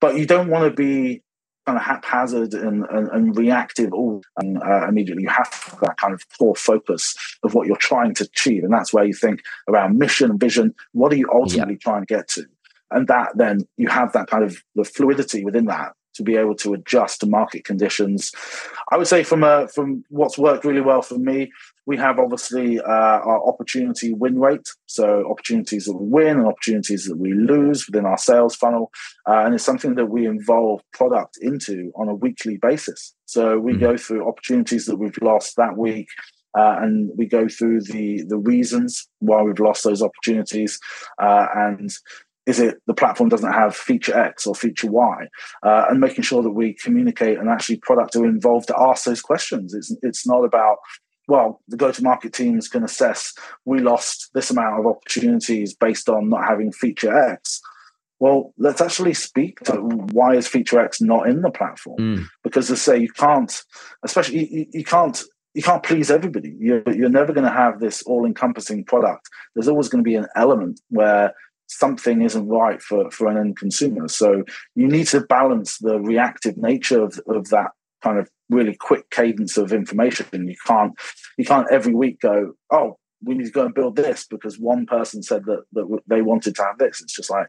but 0.00 0.16
you 0.16 0.26
don't 0.26 0.48
want 0.48 0.64
to 0.64 0.70
be 0.70 1.22
kind 1.66 1.78
of 1.78 1.84
haphazard 1.84 2.54
and, 2.54 2.84
and, 2.90 3.08
and 3.08 3.36
reactive 3.36 3.92
all 3.92 4.22
and, 4.36 4.60
uh, 4.62 4.86
immediately. 4.88 5.22
You 5.22 5.28
have 5.28 5.78
that 5.80 5.96
kind 5.96 6.12
of 6.12 6.24
core 6.36 6.56
focus 6.56 7.14
of 7.42 7.54
what 7.54 7.66
you're 7.66 7.76
trying 7.76 8.14
to 8.14 8.24
achieve. 8.24 8.64
And 8.64 8.72
that's 8.72 8.92
where 8.92 9.04
you 9.04 9.14
think 9.14 9.42
around 9.68 9.98
mission 9.98 10.30
and 10.30 10.40
vision. 10.40 10.74
What 10.92 11.12
are 11.12 11.16
you 11.16 11.28
ultimately 11.32 11.74
yeah. 11.74 11.90
trying 11.90 12.02
to 12.02 12.06
get 12.06 12.28
to? 12.30 12.46
And 12.90 13.08
that 13.08 13.30
then 13.36 13.66
you 13.76 13.88
have 13.88 14.12
that 14.12 14.26
kind 14.26 14.44
of 14.44 14.62
the 14.74 14.84
fluidity 14.84 15.44
within 15.44 15.66
that 15.66 15.92
to 16.14 16.22
be 16.22 16.36
able 16.36 16.54
to 16.56 16.74
adjust 16.74 17.20
to 17.20 17.26
market 17.26 17.64
conditions. 17.64 18.32
I 18.90 18.96
would 18.96 19.06
say 19.06 19.22
from 19.22 19.42
a, 19.44 19.68
from 19.68 20.04
what's 20.08 20.38
worked 20.38 20.64
really 20.64 20.80
well 20.80 21.02
for 21.02 21.18
me, 21.18 21.50
we 21.86 21.96
have 21.96 22.18
obviously 22.18 22.80
uh, 22.80 22.84
our 23.28 23.46
opportunity 23.48 24.12
win 24.12 24.38
rate, 24.38 24.68
so 24.86 25.28
opportunities 25.28 25.86
that 25.86 25.96
we 25.96 26.08
win 26.08 26.38
and 26.38 26.46
opportunities 26.46 27.06
that 27.06 27.16
we 27.16 27.32
lose 27.32 27.86
within 27.86 28.06
our 28.06 28.18
sales 28.18 28.54
funnel, 28.54 28.90
uh, 29.28 29.42
and 29.44 29.54
it's 29.54 29.64
something 29.64 29.96
that 29.96 30.06
we 30.06 30.26
involve 30.26 30.80
product 30.92 31.38
into 31.40 31.90
on 31.96 32.08
a 32.08 32.14
weekly 32.14 32.56
basis. 32.56 33.14
So 33.26 33.58
we 33.58 33.72
mm-hmm. 33.72 33.80
go 33.80 33.96
through 33.96 34.28
opportunities 34.28 34.86
that 34.86 34.96
we've 34.96 35.20
lost 35.20 35.56
that 35.56 35.76
week. 35.76 36.08
Uh, 36.54 36.76
and 36.82 37.10
we 37.16 37.24
go 37.24 37.48
through 37.48 37.80
the 37.80 38.22
the 38.28 38.36
reasons 38.36 39.08
why 39.20 39.40
we've 39.40 39.58
lost 39.58 39.84
those 39.84 40.02
opportunities, 40.02 40.78
uh, 41.18 41.46
and 41.54 41.90
is 42.46 42.58
it 42.58 42.78
the 42.86 42.94
platform 42.94 43.28
doesn't 43.28 43.52
have 43.52 43.76
feature 43.76 44.18
X 44.18 44.46
or 44.46 44.54
feature 44.54 44.90
Y, 44.90 45.26
uh, 45.62 45.84
and 45.88 46.00
making 46.00 46.24
sure 46.24 46.42
that 46.42 46.50
we 46.50 46.74
communicate 46.74 47.38
and 47.38 47.48
actually 47.48 47.76
product 47.76 48.16
are 48.16 48.26
involved 48.26 48.68
to 48.68 48.78
ask 48.78 49.04
those 49.04 49.20
questions. 49.20 49.74
It's 49.74 49.94
it's 50.02 50.26
not 50.26 50.44
about 50.44 50.78
well, 51.28 51.62
the 51.68 51.76
go-to-market 51.76 52.32
teams 52.32 52.68
can 52.68 52.82
assess 52.82 53.32
we 53.64 53.78
lost 53.78 54.30
this 54.34 54.50
amount 54.50 54.80
of 54.80 54.86
opportunities 54.86 55.74
based 55.74 56.08
on 56.08 56.28
not 56.28 56.44
having 56.44 56.72
feature 56.72 57.16
X. 57.16 57.60
Well, 58.18 58.52
let's 58.58 58.80
actually 58.80 59.14
speak 59.14 59.60
to 59.60 59.74
why 60.12 60.34
is 60.36 60.46
feature 60.46 60.80
X 60.80 61.00
not 61.00 61.28
in 61.28 61.42
the 61.42 61.50
platform? 61.50 61.98
Mm. 61.98 62.24
Because 62.44 62.68
they 62.68 62.76
say 62.76 62.98
you 62.98 63.10
can't, 63.10 63.62
especially 64.04 64.52
you, 64.52 64.66
you 64.72 64.84
can't 64.84 65.22
you 65.54 65.62
can't 65.62 65.82
please 65.82 66.10
everybody. 66.10 66.56
You're, 66.58 66.82
you're 66.92 67.10
never 67.10 67.32
going 67.32 67.44
to 67.44 67.52
have 67.52 67.78
this 67.78 68.02
all-encompassing 68.04 68.84
product. 68.84 69.28
There's 69.54 69.68
always 69.68 69.88
going 69.88 70.02
to 70.02 70.08
be 70.08 70.14
an 70.14 70.28
element 70.34 70.80
where 70.88 71.34
something 71.78 72.22
isn't 72.22 72.48
right 72.48 72.80
for, 72.82 73.10
for 73.10 73.28
an 73.28 73.36
end 73.36 73.56
consumer. 73.56 74.08
So 74.08 74.44
you 74.74 74.88
need 74.88 75.06
to 75.08 75.20
balance 75.20 75.78
the 75.78 75.98
reactive 76.00 76.56
nature 76.56 77.02
of, 77.02 77.20
of 77.26 77.48
that 77.48 77.70
kind 78.02 78.18
of 78.18 78.28
really 78.50 78.76
quick 78.78 79.10
cadence 79.10 79.56
of 79.56 79.72
information. 79.72 80.26
You 80.32 80.56
can't 80.66 80.92
you 81.38 81.44
can't 81.44 81.70
every 81.70 81.94
week 81.94 82.20
go, 82.20 82.52
oh, 82.70 82.98
we 83.24 83.34
need 83.34 83.46
to 83.46 83.52
go 83.52 83.64
and 83.64 83.74
build 83.74 83.96
this 83.96 84.26
because 84.28 84.58
one 84.58 84.86
person 84.86 85.22
said 85.22 85.44
that 85.46 85.64
that 85.72 86.00
they 86.06 86.22
wanted 86.22 86.56
to 86.56 86.62
have 86.62 86.78
this. 86.78 87.00
It's 87.00 87.14
just 87.14 87.30
like 87.30 87.46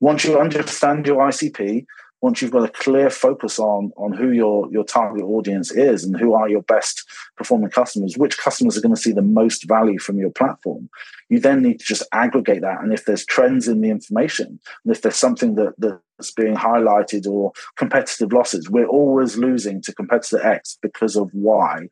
once 0.00 0.24
you 0.24 0.38
understand 0.38 1.06
your 1.06 1.18
ICP, 1.28 1.84
once 2.22 2.40
you've 2.40 2.50
got 2.50 2.68
a 2.68 2.72
clear 2.72 3.10
focus 3.10 3.58
on 3.58 3.92
on 3.96 4.12
who 4.12 4.30
your 4.30 4.70
your 4.70 4.84
target 4.84 5.24
audience 5.24 5.70
is 5.70 6.04
and 6.04 6.18
who 6.18 6.34
are 6.34 6.48
your 6.48 6.62
best 6.62 7.04
performing 7.36 7.70
customers 7.70 8.16
which 8.16 8.38
customers 8.38 8.76
are 8.76 8.80
going 8.80 8.94
to 8.94 9.00
see 9.00 9.12
the 9.12 9.22
most 9.22 9.68
value 9.68 9.98
from 9.98 10.18
your 10.18 10.30
platform 10.30 10.88
you 11.28 11.38
then 11.38 11.62
need 11.62 11.78
to 11.78 11.84
just 11.84 12.02
aggregate 12.12 12.62
that 12.62 12.80
and 12.80 12.92
if 12.92 13.04
there's 13.04 13.24
trends 13.26 13.68
in 13.68 13.80
the 13.80 13.90
information 13.90 14.58
and 14.84 14.94
if 14.94 15.02
there's 15.02 15.16
something 15.16 15.54
that 15.54 15.74
that's 15.78 16.30
being 16.32 16.54
highlighted 16.54 17.26
or 17.26 17.52
competitive 17.76 18.32
losses 18.32 18.70
we're 18.70 18.86
always 18.86 19.36
losing 19.36 19.80
to 19.82 19.94
competitor 19.94 20.44
x 20.46 20.78
because 20.80 21.16
of 21.16 21.30
y 21.34 21.86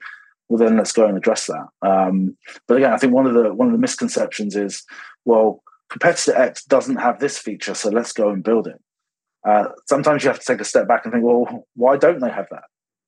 well 0.49 0.59
then 0.59 0.77
let's 0.77 0.93
go 0.93 1.07
and 1.07 1.17
address 1.17 1.47
that. 1.47 1.67
Um, 1.83 2.37
but 2.67 2.77
again, 2.77 2.93
I 2.93 2.97
think 2.97 3.13
one 3.13 3.27
of 3.27 3.35
the 3.35 3.53
one 3.53 3.69
of 3.69 3.73
the 3.73 3.79
misconceptions 3.79 4.57
is, 4.57 4.85
well, 5.25 5.63
competitor 5.91 6.37
X 6.37 6.65
doesn't 6.65 6.97
have 6.97 7.21
this 7.21 7.39
feature, 7.39 7.75
so 7.75 7.91
let's 7.91 8.13
go 8.13 8.31
and 8.31 8.43
build 8.43 8.67
it. 8.67 8.81
Uh, 9.45 9.69
sometimes 9.87 10.25
you 10.25 10.31
have 10.31 10.39
to 10.39 10.47
take 10.47 10.61
a 10.61 10.65
step 10.65 10.89
back 10.89 11.05
and 11.05 11.13
think, 11.13 11.25
well, 11.25 11.67
why 11.75 11.97
don't 11.97 12.21
they 12.21 12.31
have 12.31 12.47
that? 12.51 12.65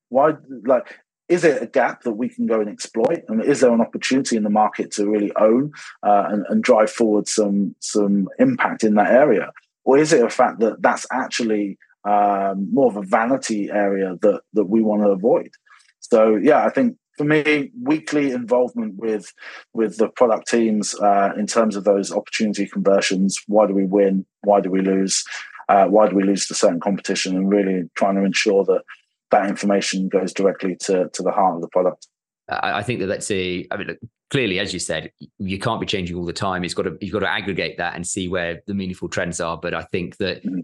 Why, 0.08 0.34
like, 0.64 0.98
is 1.28 1.44
it 1.44 1.62
a 1.62 1.66
gap 1.66 2.02
that 2.02 2.12
we 2.12 2.28
can 2.28 2.46
go 2.46 2.60
and 2.60 2.68
exploit? 2.68 3.22
And 3.28 3.42
is 3.42 3.60
there 3.60 3.72
an 3.72 3.80
opportunity 3.80 4.36
in 4.36 4.44
the 4.44 4.50
market 4.50 4.92
to 4.92 5.10
really 5.10 5.32
own 5.36 5.72
uh, 6.02 6.26
and, 6.28 6.44
and, 6.48 6.62
drive 6.62 6.90
forward 6.90 7.26
some 7.26 7.74
some 7.80 8.28
impact 8.38 8.84
in 8.84 8.94
that 8.94 9.10
area, 9.10 9.50
or 9.84 9.98
is 9.98 10.12
it 10.12 10.24
a 10.24 10.30
fact 10.30 10.60
that 10.60 10.82
that's 10.82 11.06
actually 11.10 11.78
um, 12.08 12.68
more 12.72 12.88
of 12.88 12.96
a 12.96 13.02
vanity 13.02 13.70
area 13.72 14.16
that 14.22 14.42
that 14.52 14.66
we 14.66 14.82
want 14.82 15.02
to 15.02 15.08
avoid? 15.08 15.50
So, 15.98 16.36
yeah, 16.36 16.64
I 16.64 16.70
think 16.70 16.96
for 17.16 17.24
me, 17.24 17.72
weekly 17.82 18.30
involvement 18.30 18.94
with 18.96 19.32
with 19.72 19.96
the 19.96 20.08
product 20.08 20.48
teams 20.48 20.94
uh, 21.00 21.30
in 21.36 21.46
terms 21.46 21.74
of 21.74 21.84
those 21.84 22.12
opportunity 22.12 22.68
conversions. 22.68 23.42
Why 23.48 23.66
do 23.66 23.74
we 23.74 23.84
win? 23.84 24.26
Why 24.42 24.60
do 24.60 24.70
we 24.70 24.80
lose? 24.80 25.24
Uh, 25.68 25.86
why 25.86 26.08
do 26.08 26.16
we 26.16 26.22
lose 26.22 26.46
to 26.46 26.54
certain 26.54 26.80
competition? 26.80 27.36
And 27.36 27.50
really 27.50 27.88
trying 27.94 28.16
to 28.16 28.24
ensure 28.24 28.64
that 28.64 28.82
that 29.30 29.48
information 29.48 30.08
goes 30.08 30.32
directly 30.32 30.76
to, 30.82 31.08
to 31.12 31.22
the 31.22 31.32
heart 31.32 31.56
of 31.56 31.62
the 31.62 31.68
product. 31.68 32.06
I 32.48 32.82
think 32.82 33.00
that 33.00 33.08
let's 33.08 33.26
say, 33.26 33.66
I 33.72 33.76
mean, 33.76 33.88
look, 33.88 33.98
clearly, 34.30 34.60
as 34.60 34.72
you 34.72 34.78
said, 34.78 35.10
you 35.38 35.58
can't 35.58 35.80
be 35.80 35.86
changing 35.86 36.16
all 36.16 36.24
the 36.24 36.32
time. 36.32 36.62
You've 36.62 36.74
got 36.74 36.84
to 36.84 36.96
you've 37.00 37.12
got 37.12 37.20
to 37.20 37.30
aggregate 37.30 37.78
that 37.78 37.96
and 37.96 38.06
see 38.06 38.28
where 38.28 38.62
the 38.66 38.74
meaningful 38.74 39.08
trends 39.08 39.40
are. 39.40 39.56
But 39.56 39.74
I 39.74 39.82
think 39.82 40.18
that 40.18 40.44
mm-hmm. 40.44 40.60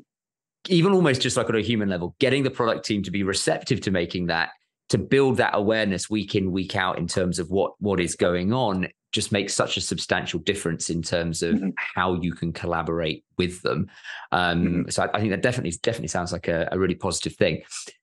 even 0.69 0.93
almost 0.93 1.21
just 1.21 1.37
like 1.37 1.49
on 1.49 1.57
a 1.57 1.61
human 1.61 1.89
level, 1.89 2.15
getting 2.21 2.45
the 2.45 2.51
product 2.51 2.85
team 2.85 3.03
to 3.03 3.11
be 3.11 3.25
receptive 3.25 3.81
to 3.83 3.91
making 3.91 4.27
that, 4.27 4.51
to 4.91 4.99
build 4.99 5.39
that 5.39 5.57
awareness 5.57 6.09
week 6.09 6.37
in 6.37 6.53
week 6.53 6.77
out 6.77 6.99
in 6.99 7.09
terms 7.09 7.41
of 7.41 7.51
what 7.51 7.73
what 7.81 7.99
is 7.99 8.15
going 8.15 8.53
on, 8.53 8.87
just 9.13 9.31
makes 9.31 9.55
such 9.55 9.77
a 9.77 9.81
substantial 9.81 10.41
difference 10.41 10.91
in 10.91 11.03
terms 11.03 11.43
of 11.43 11.57
mm-hmm. 11.57 11.69
how 11.77 12.15
you 12.15 12.33
can 12.33 12.53
collaborate 12.53 13.25
with 13.39 13.61
them. 13.63 13.89
Um, 14.33 14.65
mm-hmm. 14.65 14.91
So 14.91 15.05
I, 15.05 15.11
I, 15.17 15.21
think 15.21 15.31
that 15.31 15.43
definitely 15.43 15.73
definitely 15.83 16.09
sounds 16.09 16.33
like 16.33 16.49
a, 16.49 16.69
a 16.73 16.79
really 16.79 16.95
positive 16.95 17.37
thing. 17.37 17.63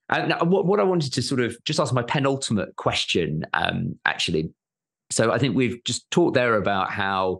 And 0.09 0.33
what, 0.49 0.65
what 0.65 0.79
I 0.79 0.83
wanted 0.83 1.13
to 1.13 1.21
sort 1.21 1.41
of 1.41 1.57
just 1.65 1.79
ask 1.79 1.93
my 1.93 2.03
penultimate 2.03 2.75
question, 2.75 3.45
um, 3.53 3.97
actually. 4.05 4.51
So 5.11 5.31
I 5.31 5.39
think 5.39 5.55
we've 5.55 5.83
just 5.83 6.09
talked 6.11 6.35
there 6.35 6.55
about 6.55 6.91
how 6.91 7.39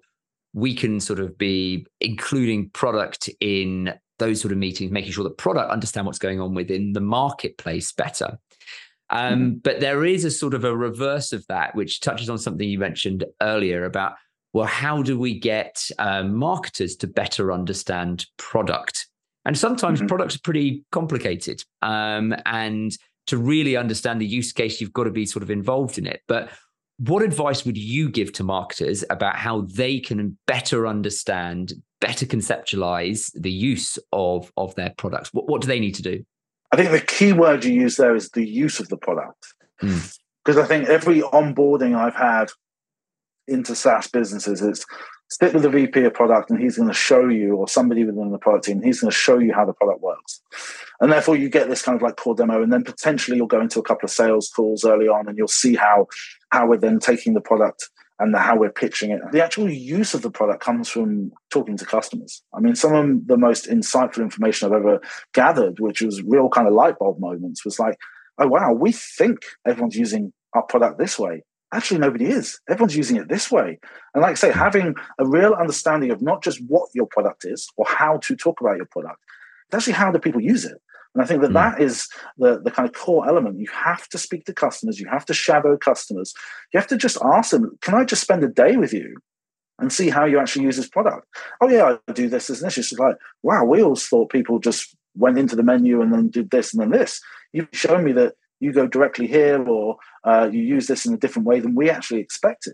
we 0.54 0.74
can 0.74 1.00
sort 1.00 1.20
of 1.20 1.38
be 1.38 1.86
including 2.02 2.70
product 2.72 3.30
in 3.40 3.94
those 4.18 4.42
sort 4.42 4.52
of 4.52 4.58
meetings, 4.58 4.92
making 4.92 5.12
sure 5.12 5.24
that 5.24 5.38
product 5.38 5.72
understand 5.72 6.06
what's 6.06 6.20
going 6.20 6.42
on 6.42 6.54
within 6.54 6.94
the 6.94 7.02
marketplace 7.02 7.92
better. 7.92 8.38
Um, 9.10 9.34
mm-hmm. 9.34 9.58
But 9.64 9.80
there 9.80 10.06
is 10.06 10.26
a 10.26 10.32
sort 10.32 10.54
of 10.54 10.64
a 10.64 10.76
reverse 10.76 11.34
of 11.34 11.46
that, 11.48 11.76
which 11.76 12.00
touches 12.00 12.30
on 12.30 12.38
something 12.38 12.68
you 12.68 12.80
mentioned 12.80 13.26
earlier 13.42 13.86
about 13.86 14.14
well, 14.54 14.66
how 14.66 15.04
do 15.04 15.18
we 15.20 15.38
get 15.38 15.90
um, 16.00 16.36
marketers 16.36 16.96
to 16.98 17.08
better 17.08 17.52
understand 17.52 18.26
product? 18.38 19.08
And 19.46 19.58
sometimes 19.58 20.00
mm-hmm. 20.00 20.08
products 20.08 20.36
are 20.36 20.42
pretty 20.44 20.84
complicated. 20.92 21.64
Um, 21.82 22.36
and 22.46 22.92
to 23.28 23.38
really 23.38 23.78
understand 23.78 24.20
the 24.20 24.26
use 24.26 24.52
case, 24.52 24.82
you've 24.82 24.94
got 24.94 25.04
to 25.04 25.12
be 25.12 25.26
sort 25.26 25.44
of 25.44 25.52
involved 25.52 25.98
in 25.98 26.08
it. 26.08 26.22
But 26.28 26.50
what 26.98 27.24
advice 27.24 27.64
would 27.64 27.78
you 27.78 28.10
give 28.10 28.34
to 28.34 28.44
marketers 28.44 29.04
about 29.10 29.36
how 29.36 29.62
they 29.62 30.00
can 30.00 30.38
better 30.48 30.88
understand, 30.88 31.74
better 32.02 32.26
conceptualize 32.26 33.32
the 33.40 33.52
use 33.52 33.98
of, 34.12 34.52
of 34.58 34.76
their 34.76 34.94
products? 34.98 35.34
What, 35.34 35.48
what 35.48 35.62
do 35.62 35.68
they 35.68 35.80
need 35.80 35.96
to 35.96 36.02
do? 36.02 36.26
I 36.72 36.76
think 36.76 36.92
the 36.92 37.02
key 37.02 37.34
word 37.34 37.66
you 37.66 37.74
use 37.74 37.98
there 37.98 38.16
is 38.16 38.30
the 38.30 38.48
use 38.48 38.80
of 38.80 38.90
the 38.90 38.98
product. 38.98 39.54
Mm. 39.82 40.18
Because 40.44 40.64
I 40.64 40.68
think 40.68 40.88
every 40.88 41.22
onboarding 41.22 41.96
I've 41.96 42.16
had 42.16 42.50
into 43.48 43.76
SaaS 43.76 44.08
businesses, 44.08 44.62
it's 44.62 44.86
stick 45.30 45.54
with 45.54 45.64
the 45.64 45.70
VP 45.70 46.04
of 46.04 46.14
product 46.14 46.50
and 46.50 46.60
he's 46.60 46.78
going 46.78 46.90
to 46.90 46.94
show 46.94 47.28
you, 47.28 47.56
or 47.56 47.68
somebody 47.68 48.04
within 48.04 48.32
the 48.32 48.38
product 48.38 48.66
team, 48.66 48.82
he's 48.82 49.02
going 49.02 49.12
to 49.12 49.18
show 49.18 49.40
you 49.40 49.54
how 49.54 49.66
the 49.66 49.74
product 49.74 50.02
works. 50.02 50.42
And 51.00 51.12
therefore, 51.12 51.38
you 51.38 51.50
get 51.50 51.70
this 51.70 51.82
kind 51.82 51.96
of 51.96 52.02
like 52.02 52.18
core 52.18 52.36
demo, 52.36 52.62
and 52.62 52.74
then 52.74 52.84
potentially 52.84 53.38
you'll 53.38 53.48
go 53.48 53.62
into 53.62 53.80
a 53.80 53.84
couple 53.84 54.06
of 54.06 54.12
sales 54.12 54.50
calls 54.50 54.84
early 54.84 55.08
on, 55.08 55.28
and 55.28 55.38
you'll 55.38 55.48
see 55.48 55.76
how 55.76 56.08
how 56.50 56.68
we're 56.68 56.78
then 56.78 57.00
taking 57.00 57.36
the 57.36 57.42
product 57.42 57.90
and 58.20 58.34
the, 58.34 58.40
how 58.40 58.58
we're 58.58 58.72
pitching 58.72 59.12
it. 59.12 59.22
The 59.32 59.44
actual 59.44 59.70
use 59.70 60.14
of 60.14 60.22
the 60.22 60.32
product 60.32 60.62
comes 60.62 60.90
from 60.90 61.32
talking 61.50 61.78
to 61.78 61.86
customers. 61.86 62.44
I 62.54 62.60
mean, 62.60 62.76
some 62.76 62.94
of 62.94 63.28
the 63.28 63.38
most 63.38 63.68
insightful 63.70 64.22
information 64.22 64.68
I've 64.68 64.80
ever 64.80 65.02
gathered, 65.34 65.80
which 65.80 66.02
was 66.02 66.22
real 66.24 66.50
kind 66.50 66.68
of 66.68 66.74
light 66.74 67.00
bulb 67.00 67.20
moments, 67.20 67.64
was 67.64 67.80
like, 67.80 67.98
oh 68.38 68.48
wow, 68.48 68.74
we 68.74 68.92
think 68.92 69.40
everyone's 69.66 69.96
using 69.96 70.34
our 70.54 70.64
product 70.64 70.98
this 70.98 71.18
way 71.18 71.44
actually 71.74 72.00
nobody 72.00 72.26
is. 72.26 72.60
Everyone's 72.70 72.96
using 72.96 73.18
it 73.18 73.30
this 73.30 73.52
way. 73.52 73.80
And 74.14 74.22
like 74.22 74.32
I 74.32 74.36
say, 74.36 74.52
having 74.52 74.96
a 75.20 75.28
real 75.28 75.54
understanding 75.54 76.12
of 76.12 76.22
not 76.22 76.44
just 76.44 76.60
what 76.68 76.90
your 76.94 77.06
product 77.06 77.46
is 77.46 77.70
or 77.78 77.86
how 77.88 78.18
to 78.24 78.36
talk 78.36 78.62
about 78.62 78.78
your 78.78 78.88
product, 78.88 79.20
but 79.70 79.78
actually 79.78 79.94
how 79.94 80.12
do 80.12 80.20
people 80.20 80.42
use 80.42 80.66
it. 80.66 80.78
And 81.16 81.24
I 81.24 81.26
think 81.26 81.42
that 81.42 81.52
mm. 81.52 81.56
that 81.56 81.82
is 81.82 82.08
the, 82.38 82.60
the 82.60 82.72
kind 82.72 82.88
of 82.88 82.94
core 82.94 83.28
element. 83.28 83.60
You 83.60 83.68
have 83.74 84.08
to 84.10 84.18
speak 84.18 84.46
to 84.46 84.54
customers. 84.54 85.00
You 85.00 85.08
have 85.10 85.26
to 85.26 85.34
shadow 85.34 85.78
customers. 85.78 86.34
You 86.74 86.80
have 86.80 86.90
to 86.90 86.98
just 86.98 87.18
ask 87.24 87.52
them, 87.52 87.78
can 87.82 87.96
I 87.96 88.04
just 88.04 88.22
spend 88.22 88.44
a 88.44 88.48
day 88.48 88.78
with 88.78 88.94
you 88.94 89.18
and 89.80 89.92
see 89.92 90.10
how 90.10 90.26
you 90.26 90.40
actually 90.40 90.66
use 90.66 90.78
this 90.78 90.90
product? 90.90 91.28
Oh, 91.62 91.70
yeah, 91.70 91.98
I 92.08 92.12
do 92.12 92.30
this, 92.30 92.48
this, 92.48 92.62
and 92.62 92.68
this. 92.68 92.78
It's 92.78 92.94
like, 92.94 93.16
wow, 93.44 93.64
we 93.64 93.82
always 93.82 94.06
thought 94.06 94.30
people 94.30 94.60
just 94.60 94.96
went 95.16 95.40
into 95.40 95.56
the 95.56 95.64
menu 95.64 96.02
and 96.02 96.14
then 96.14 96.30
did 96.30 96.52
this 96.52 96.74
and 96.74 96.82
then 96.82 96.92
this. 96.92 97.22
You've 97.54 97.70
shown 97.74 98.04
me 98.04 98.12
that 98.14 98.36
you 98.60 98.72
go 98.72 98.88
directly 98.88 99.28
here 99.28 99.62
or 99.68 99.98
uh, 100.24 100.50
you 100.52 100.62
use 100.62 100.88
this 100.88 101.06
in 101.06 101.14
a 101.14 101.18
different 101.18 101.48
way 101.48 101.60
than 101.60 101.76
we 101.76 101.90
actually 101.90 102.20
expected. 102.20 102.74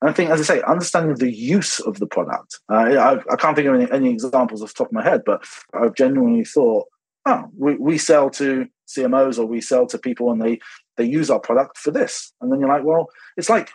And 0.00 0.10
I 0.10 0.12
think, 0.12 0.30
as 0.30 0.40
I 0.40 0.44
say, 0.44 0.62
understanding 0.62 1.16
the 1.16 1.34
use 1.34 1.80
of 1.80 1.98
the 1.98 2.06
product. 2.06 2.60
Uh, 2.70 2.74
I, 2.74 3.12
I, 3.32 3.36
can't 3.36 3.56
think 3.56 3.68
of 3.68 3.74
any, 3.74 3.90
any, 3.90 4.10
examples 4.10 4.62
off 4.62 4.74
the 4.74 4.74
top 4.74 4.88
of 4.88 4.92
my 4.92 5.02
head, 5.02 5.22
but 5.24 5.42
I've 5.72 5.94
genuinely 5.94 6.44
thought, 6.44 6.86
oh, 7.26 7.50
we, 7.56 7.76
we 7.76 7.98
sell 7.98 8.30
to 8.30 8.66
CMOs 8.88 9.38
or 9.38 9.46
we 9.46 9.60
sell 9.60 9.86
to 9.88 9.98
people 9.98 10.30
and 10.30 10.40
they 10.40 10.60
they 10.96 11.04
use 11.04 11.30
our 11.30 11.40
product 11.40 11.76
for 11.76 11.90
this. 11.90 12.32
And 12.40 12.50
then 12.50 12.60
you're 12.60 12.68
like, 12.68 12.84
well, 12.84 13.08
it's 13.36 13.50
like 13.50 13.70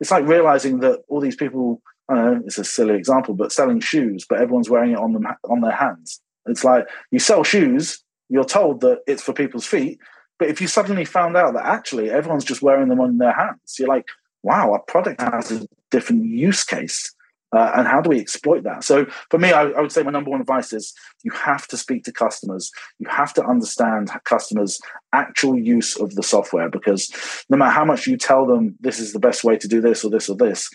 it's 0.00 0.10
like 0.10 0.26
realizing 0.26 0.80
that 0.80 1.00
all 1.08 1.20
these 1.20 1.36
people, 1.36 1.80
I 2.08 2.14
know 2.14 2.40
it's 2.44 2.58
a 2.58 2.64
silly 2.64 2.94
example, 2.94 3.34
but 3.34 3.52
selling 3.52 3.80
shoes, 3.80 4.26
but 4.28 4.40
everyone's 4.40 4.70
wearing 4.70 4.92
it 4.92 4.98
on 4.98 5.12
them 5.12 5.26
on 5.48 5.60
their 5.60 5.72
hands. 5.76 6.20
It's 6.46 6.64
like 6.64 6.86
you 7.10 7.18
sell 7.18 7.44
shoes, 7.44 8.02
you're 8.28 8.44
told 8.44 8.80
that 8.80 8.98
it's 9.06 9.22
for 9.22 9.32
people's 9.32 9.66
feet, 9.66 9.98
but 10.38 10.48
if 10.48 10.60
you 10.60 10.66
suddenly 10.66 11.04
found 11.04 11.36
out 11.36 11.54
that 11.54 11.64
actually 11.64 12.10
everyone's 12.10 12.44
just 12.44 12.62
wearing 12.62 12.88
them 12.88 13.00
on 13.00 13.18
their 13.18 13.32
hands, 13.32 13.76
you're 13.78 13.88
like, 13.88 14.06
wow, 14.42 14.72
our 14.72 14.80
product 14.80 15.20
has 15.20 15.52
a 15.52 15.66
different 15.90 16.24
use 16.24 16.64
case. 16.64 17.14
Uh, 17.54 17.70
and 17.76 17.86
how 17.86 18.00
do 18.00 18.10
we 18.10 18.20
exploit 18.20 18.64
that? 18.64 18.82
So 18.82 19.06
for 19.30 19.38
me, 19.38 19.52
I, 19.52 19.62
I, 19.62 19.80
would 19.80 19.92
say 19.92 20.02
my 20.02 20.10
number 20.10 20.30
one 20.30 20.40
advice 20.40 20.72
is 20.72 20.92
you 21.22 21.30
have 21.32 21.68
to 21.68 21.76
speak 21.76 22.04
to 22.04 22.12
customers. 22.12 22.72
You 22.98 23.08
have 23.08 23.32
to 23.34 23.44
understand 23.44 24.10
customers' 24.24 24.80
actual 25.12 25.58
use 25.58 25.96
of 25.96 26.14
the 26.14 26.22
software 26.22 26.68
because 26.68 27.12
no 27.48 27.56
matter 27.56 27.70
how 27.70 27.84
much 27.84 28.06
you 28.06 28.16
tell 28.16 28.46
them 28.46 28.76
this 28.80 28.98
is 28.98 29.12
the 29.12 29.20
best 29.20 29.44
way 29.44 29.56
to 29.56 29.68
do 29.68 29.80
this 29.80 30.04
or 30.04 30.10
this 30.10 30.28
or 30.28 30.36
this, 30.36 30.68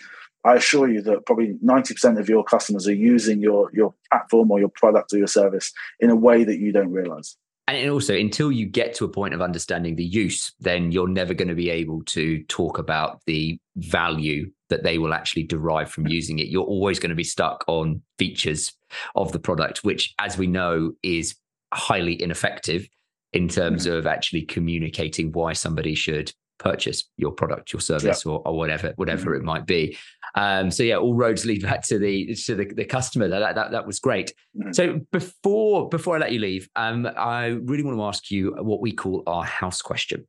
I 0.44 0.54
assure 0.54 0.88
you 0.88 1.02
that 1.02 1.26
probably 1.26 1.58
90% 1.62 2.18
of 2.18 2.30
your 2.30 2.44
customers 2.44 2.88
are 2.88 2.94
using 2.94 3.40
your, 3.40 3.70
your 3.74 3.94
platform 4.10 4.50
or 4.50 4.58
your 4.58 4.70
product 4.70 5.12
or 5.12 5.18
your 5.18 5.26
service 5.26 5.72
in 5.98 6.08
a 6.08 6.16
way 6.16 6.44
that 6.44 6.58
you 6.58 6.72
don't 6.72 6.92
realize 6.92 7.36
and 7.68 7.90
also 7.90 8.16
until 8.16 8.50
you 8.50 8.66
get 8.66 8.94
to 8.94 9.04
a 9.04 9.08
point 9.08 9.34
of 9.34 9.40
understanding 9.40 9.96
the 9.96 10.04
use 10.04 10.52
then 10.60 10.90
you're 10.90 11.08
never 11.08 11.34
going 11.34 11.48
to 11.48 11.54
be 11.54 11.70
able 11.70 12.02
to 12.04 12.42
talk 12.44 12.78
about 12.78 13.20
the 13.26 13.58
value 13.76 14.50
that 14.70 14.82
they 14.82 14.98
will 14.98 15.12
actually 15.12 15.42
derive 15.42 15.90
from 15.90 16.06
using 16.06 16.38
it 16.38 16.48
you're 16.48 16.64
always 16.64 16.98
going 16.98 17.10
to 17.10 17.16
be 17.16 17.24
stuck 17.24 17.64
on 17.66 18.00
features 18.18 18.72
of 19.14 19.32
the 19.32 19.38
product 19.38 19.84
which 19.84 20.14
as 20.18 20.38
we 20.38 20.46
know 20.46 20.92
is 21.02 21.36
highly 21.72 22.20
ineffective 22.20 22.88
in 23.32 23.48
terms 23.48 23.86
mm-hmm. 23.86 23.96
of 23.96 24.06
actually 24.06 24.42
communicating 24.42 25.30
why 25.32 25.52
somebody 25.52 25.94
should 25.94 26.32
purchase 26.58 27.08
your 27.16 27.30
product 27.30 27.72
your 27.72 27.80
service 27.80 28.24
yeah. 28.24 28.32
or, 28.32 28.42
or 28.46 28.56
whatever 28.56 28.92
whatever 28.96 29.30
mm-hmm. 29.30 29.42
it 29.42 29.44
might 29.44 29.66
be 29.66 29.96
um, 30.34 30.70
so 30.70 30.82
yeah, 30.82 30.96
all 30.96 31.14
roads 31.14 31.44
lead 31.44 31.62
back 31.62 31.82
to 31.88 31.98
the 31.98 32.34
to 32.34 32.54
the, 32.54 32.64
the 32.66 32.84
customer. 32.84 33.28
That, 33.28 33.54
that 33.54 33.70
that 33.72 33.86
was 33.86 33.98
great. 33.98 34.32
Mm-hmm. 34.56 34.72
So 34.72 35.00
before 35.12 35.88
before 35.88 36.16
I 36.16 36.18
let 36.18 36.32
you 36.32 36.40
leave, 36.40 36.68
um, 36.76 37.08
I 37.16 37.46
really 37.46 37.82
want 37.82 37.98
to 37.98 38.04
ask 38.04 38.30
you 38.30 38.54
what 38.60 38.80
we 38.80 38.92
call 38.92 39.22
our 39.26 39.44
house 39.44 39.82
question. 39.82 40.26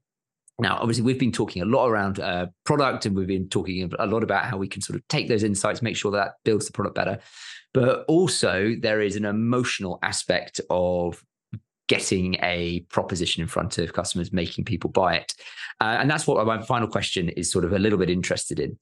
Now, 0.61 0.77
obviously, 0.79 1.03
we've 1.03 1.17
been 1.17 1.31
talking 1.31 1.63
a 1.63 1.65
lot 1.65 1.87
around 1.87 2.19
uh, 2.19 2.45
product, 2.65 3.07
and 3.07 3.15
we've 3.15 3.25
been 3.25 3.49
talking 3.49 3.91
a 3.97 4.05
lot 4.05 4.21
about 4.21 4.45
how 4.45 4.57
we 4.57 4.67
can 4.67 4.83
sort 4.83 4.95
of 4.95 5.07
take 5.07 5.27
those 5.27 5.41
insights, 5.41 5.81
make 5.81 5.97
sure 5.97 6.11
that 6.11 6.33
builds 6.45 6.67
the 6.67 6.71
product 6.71 6.95
better. 6.95 7.17
But 7.73 8.05
also, 8.07 8.75
there 8.79 9.01
is 9.01 9.15
an 9.15 9.25
emotional 9.25 9.97
aspect 10.03 10.61
of 10.69 11.23
getting 11.87 12.35
a 12.43 12.81
proposition 12.89 13.41
in 13.41 13.47
front 13.47 13.79
of 13.79 13.93
customers, 13.93 14.31
making 14.31 14.65
people 14.65 14.91
buy 14.91 15.15
it. 15.15 15.33
Uh, 15.81 15.97
and 15.99 16.09
that's 16.09 16.27
what 16.27 16.45
my 16.45 16.61
final 16.61 16.87
question 16.87 17.29
is 17.29 17.51
sort 17.51 17.65
of 17.65 17.73
a 17.73 17.79
little 17.79 17.97
bit 17.97 18.11
interested 18.11 18.59
in. 18.59 18.77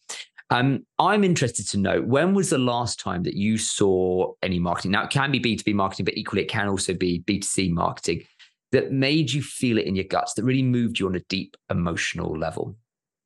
Um, 0.49 0.85
I'm 0.97 1.23
interested 1.23 1.65
to 1.69 1.77
know 1.77 2.01
when 2.01 2.33
was 2.33 2.49
the 2.49 2.57
last 2.57 2.99
time 2.99 3.23
that 3.23 3.35
you 3.35 3.57
saw 3.57 4.33
any 4.43 4.59
marketing? 4.59 4.91
Now, 4.91 5.05
it 5.05 5.11
can 5.11 5.31
be 5.31 5.39
B2B 5.39 5.73
marketing, 5.75 6.03
but 6.03 6.17
equally, 6.17 6.41
it 6.41 6.49
can 6.49 6.67
also 6.67 6.93
be 6.93 7.21
B2C 7.21 7.71
marketing 7.71 8.23
that 8.71 8.91
made 8.91 9.31
you 9.31 9.41
feel 9.41 9.77
it 9.77 9.85
in 9.85 9.95
your 9.95 10.05
guts, 10.05 10.33
that 10.33 10.43
really 10.43 10.63
moved 10.63 10.99
you 10.99 11.07
on 11.07 11.15
a 11.15 11.21
deep 11.21 11.57
emotional 11.69 12.37
level. 12.37 12.75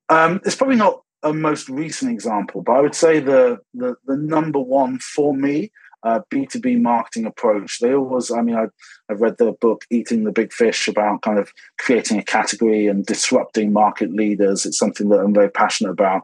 Um, 0.09 0.41
it's 0.45 0.55
probably 0.55 0.75
not 0.75 1.01
a 1.23 1.33
most 1.33 1.69
recent 1.69 2.11
example, 2.11 2.61
but 2.61 2.73
I 2.73 2.81
would 2.81 2.95
say 2.95 3.19
the 3.19 3.59
the, 3.73 3.95
the 4.05 4.17
number 4.17 4.59
one 4.59 4.99
for 4.99 5.35
me 5.35 5.71
uh, 6.03 6.19
B2B 6.29 6.81
marketing 6.81 7.25
approach. 7.25 7.79
They 7.79 7.93
always, 7.93 8.31
I 8.31 8.41
mean, 8.41 8.55
I, 8.55 8.65
I've 9.09 9.21
read 9.21 9.37
the 9.37 9.53
book 9.53 9.85
Eating 9.89 10.23
the 10.23 10.31
Big 10.31 10.51
Fish 10.51 10.87
about 10.87 11.21
kind 11.21 11.39
of 11.39 11.51
creating 11.79 12.19
a 12.19 12.23
category 12.23 12.87
and 12.87 13.05
disrupting 13.05 13.71
market 13.71 14.13
leaders. 14.13 14.65
It's 14.65 14.77
something 14.77 15.09
that 15.09 15.19
I'm 15.19 15.33
very 15.33 15.49
passionate 15.49 15.91
about. 15.91 16.23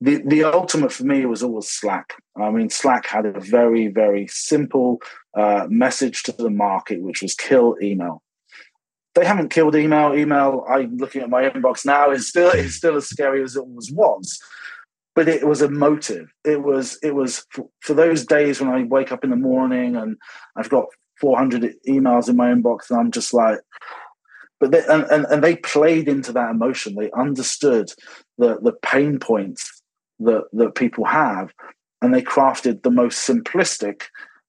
The, 0.00 0.22
the 0.24 0.44
ultimate 0.44 0.92
for 0.92 1.04
me 1.04 1.26
was 1.26 1.42
always 1.42 1.68
Slack. 1.68 2.14
I 2.40 2.50
mean, 2.50 2.70
Slack 2.70 3.06
had 3.06 3.26
a 3.26 3.38
very, 3.38 3.88
very 3.88 4.26
simple 4.28 5.02
uh, 5.36 5.66
message 5.68 6.22
to 6.24 6.32
the 6.32 6.48
market, 6.48 7.02
which 7.02 7.20
was 7.20 7.34
kill 7.34 7.76
email. 7.82 8.22
They 9.14 9.24
haven't 9.24 9.50
killed 9.50 9.74
email. 9.74 10.14
Email, 10.14 10.64
I'm 10.68 10.96
looking 10.96 11.22
at 11.22 11.30
my 11.30 11.42
inbox 11.42 11.84
now, 11.84 12.10
is 12.10 12.28
still 12.28 12.50
is 12.50 12.76
still 12.76 12.96
as 12.96 13.08
scary 13.08 13.42
as 13.42 13.56
it 13.56 13.66
was 13.66 13.90
once 13.90 14.40
but 15.14 15.28
it 15.28 15.46
was 15.46 15.60
a 15.60 15.68
motive. 15.68 16.32
It 16.44 16.62
was 16.62 16.98
it 17.02 17.14
was 17.14 17.44
for, 17.50 17.68
for, 17.80 17.94
those 17.94 18.24
days 18.24 18.60
when 18.60 18.70
I 18.70 18.84
wake 18.84 19.12
up 19.12 19.24
in 19.24 19.30
the 19.30 19.36
morning 19.36 19.96
and 19.96 20.16
I've 20.56 20.70
got 20.70 20.86
400 21.20 21.74
emails 21.88 22.28
in 22.28 22.36
my 22.36 22.48
inbox 22.52 22.90
and 22.90 22.98
I'm 22.98 23.10
just 23.10 23.34
like, 23.34 23.58
but 24.58 24.70
they, 24.70 24.84
and, 24.86 25.04
and, 25.04 25.26
and 25.26 25.44
they 25.44 25.56
played 25.56 26.08
into 26.08 26.32
that 26.32 26.50
emotion. 26.50 26.94
They 26.94 27.10
understood 27.12 27.90
the 28.38 28.58
the 28.62 28.72
pain 28.82 29.18
points 29.18 29.82
that 30.20 30.44
that 30.52 30.74
people 30.74 31.04
have, 31.04 31.52
and 32.00 32.14
they 32.14 32.22
crafted 32.22 32.82
the 32.82 32.90
most 32.90 33.28
simplistic 33.28 34.04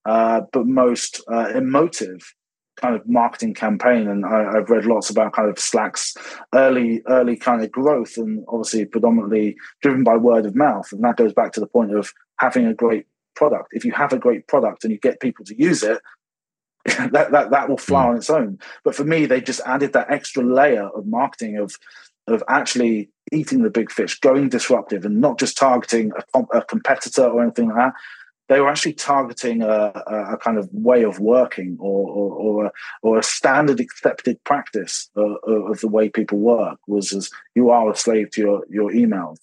uh, 0.06 0.42
but 0.52 0.68
most 0.68 1.22
uh, 1.32 1.50
emotive 1.56 2.34
kind 2.82 2.96
of 2.96 3.08
marketing 3.08 3.54
campaign 3.54 4.08
and 4.08 4.26
I, 4.26 4.56
have 4.56 4.70
read 4.70 4.86
lots 4.86 5.10
about 5.10 5.34
kind 5.34 5.50
of 5.50 5.60
slack's 5.60 6.16
early 6.54 7.02
early 7.08 7.38
kind 7.38 7.64
of 7.64 7.72
growth 7.72 8.18
and 8.18 8.44
obviously 8.48 8.86
predominantly 8.86 9.56
driven 9.82 10.04
by 10.04 10.18
word 10.18 10.46
of 10.46 10.56
mouth 10.56 10.92
and 10.92 11.04
that 11.04 11.18
goes 11.18 11.34
back 11.34 11.54
to 11.54 11.60
the 11.60 11.68
point 11.68 11.96
of 11.96 12.12
having 12.40 12.66
a 12.66 12.74
great 12.74 13.06
product. 13.36 13.70
If 13.72 13.86
you 13.86 13.92
have 13.94 14.14
a 14.14 14.20
great 14.20 14.48
product 14.48 14.84
and 14.84 14.92
you 14.92 15.00
get 15.00 15.20
people 15.20 15.46
to 15.46 15.60
use 15.60 15.84
it 15.84 16.00
that, 16.86 17.32
that 17.32 17.52
that 17.52 17.70
will 17.70 17.78
fly 17.78 18.06
mm. 18.06 18.10
on 18.10 18.18
its 18.18 18.30
own. 18.30 18.60
But 18.84 18.96
for 18.96 19.04
me 19.04 19.26
they 19.26 19.42
just 19.42 19.62
added 19.66 19.94
that 19.94 20.12
extra 20.12 20.44
layer 20.44 20.88
of 20.88 21.06
marketing 21.06 21.58
of 21.58 21.78
of 22.28 22.44
actually 22.48 23.10
eating 23.32 23.62
the 23.64 23.70
big 23.70 23.92
fish 23.92 24.20
going 24.20 24.50
disruptive 24.50 25.06
and 25.06 25.22
not 25.22 25.40
just 25.40 25.58
targeting 25.58 26.12
a, 26.34 26.40
a 26.58 26.64
competitor 26.64 27.26
or 27.26 27.42
anything 27.42 27.68
like 27.68 27.78
that 27.78 27.94
they 28.52 28.60
were 28.60 28.68
actually 28.68 28.92
targeting 28.92 29.62
a, 29.62 29.94
a, 30.08 30.38
kind 30.38 30.58
of 30.58 30.68
way 30.74 31.04
of 31.04 31.22
working 31.22 31.78
or, 31.80 32.10
or, 32.10 32.34
or, 32.34 32.66
a, 32.66 32.72
or 33.02 33.18
a 33.18 33.24
standard 33.24 33.80
accepted 33.80 34.44
practice 34.44 35.10
of, 35.16 35.38
of, 35.48 35.80
the 35.80 35.88
way 35.88 36.10
people 36.10 36.38
work 36.38 36.78
was 36.86 37.14
as 37.14 37.30
you 37.56 37.70
are 37.70 37.90
a 37.90 37.96
slave 37.96 38.30
to 38.32 38.42
your, 38.42 38.66
your 38.70 38.92
emails. 38.92 39.38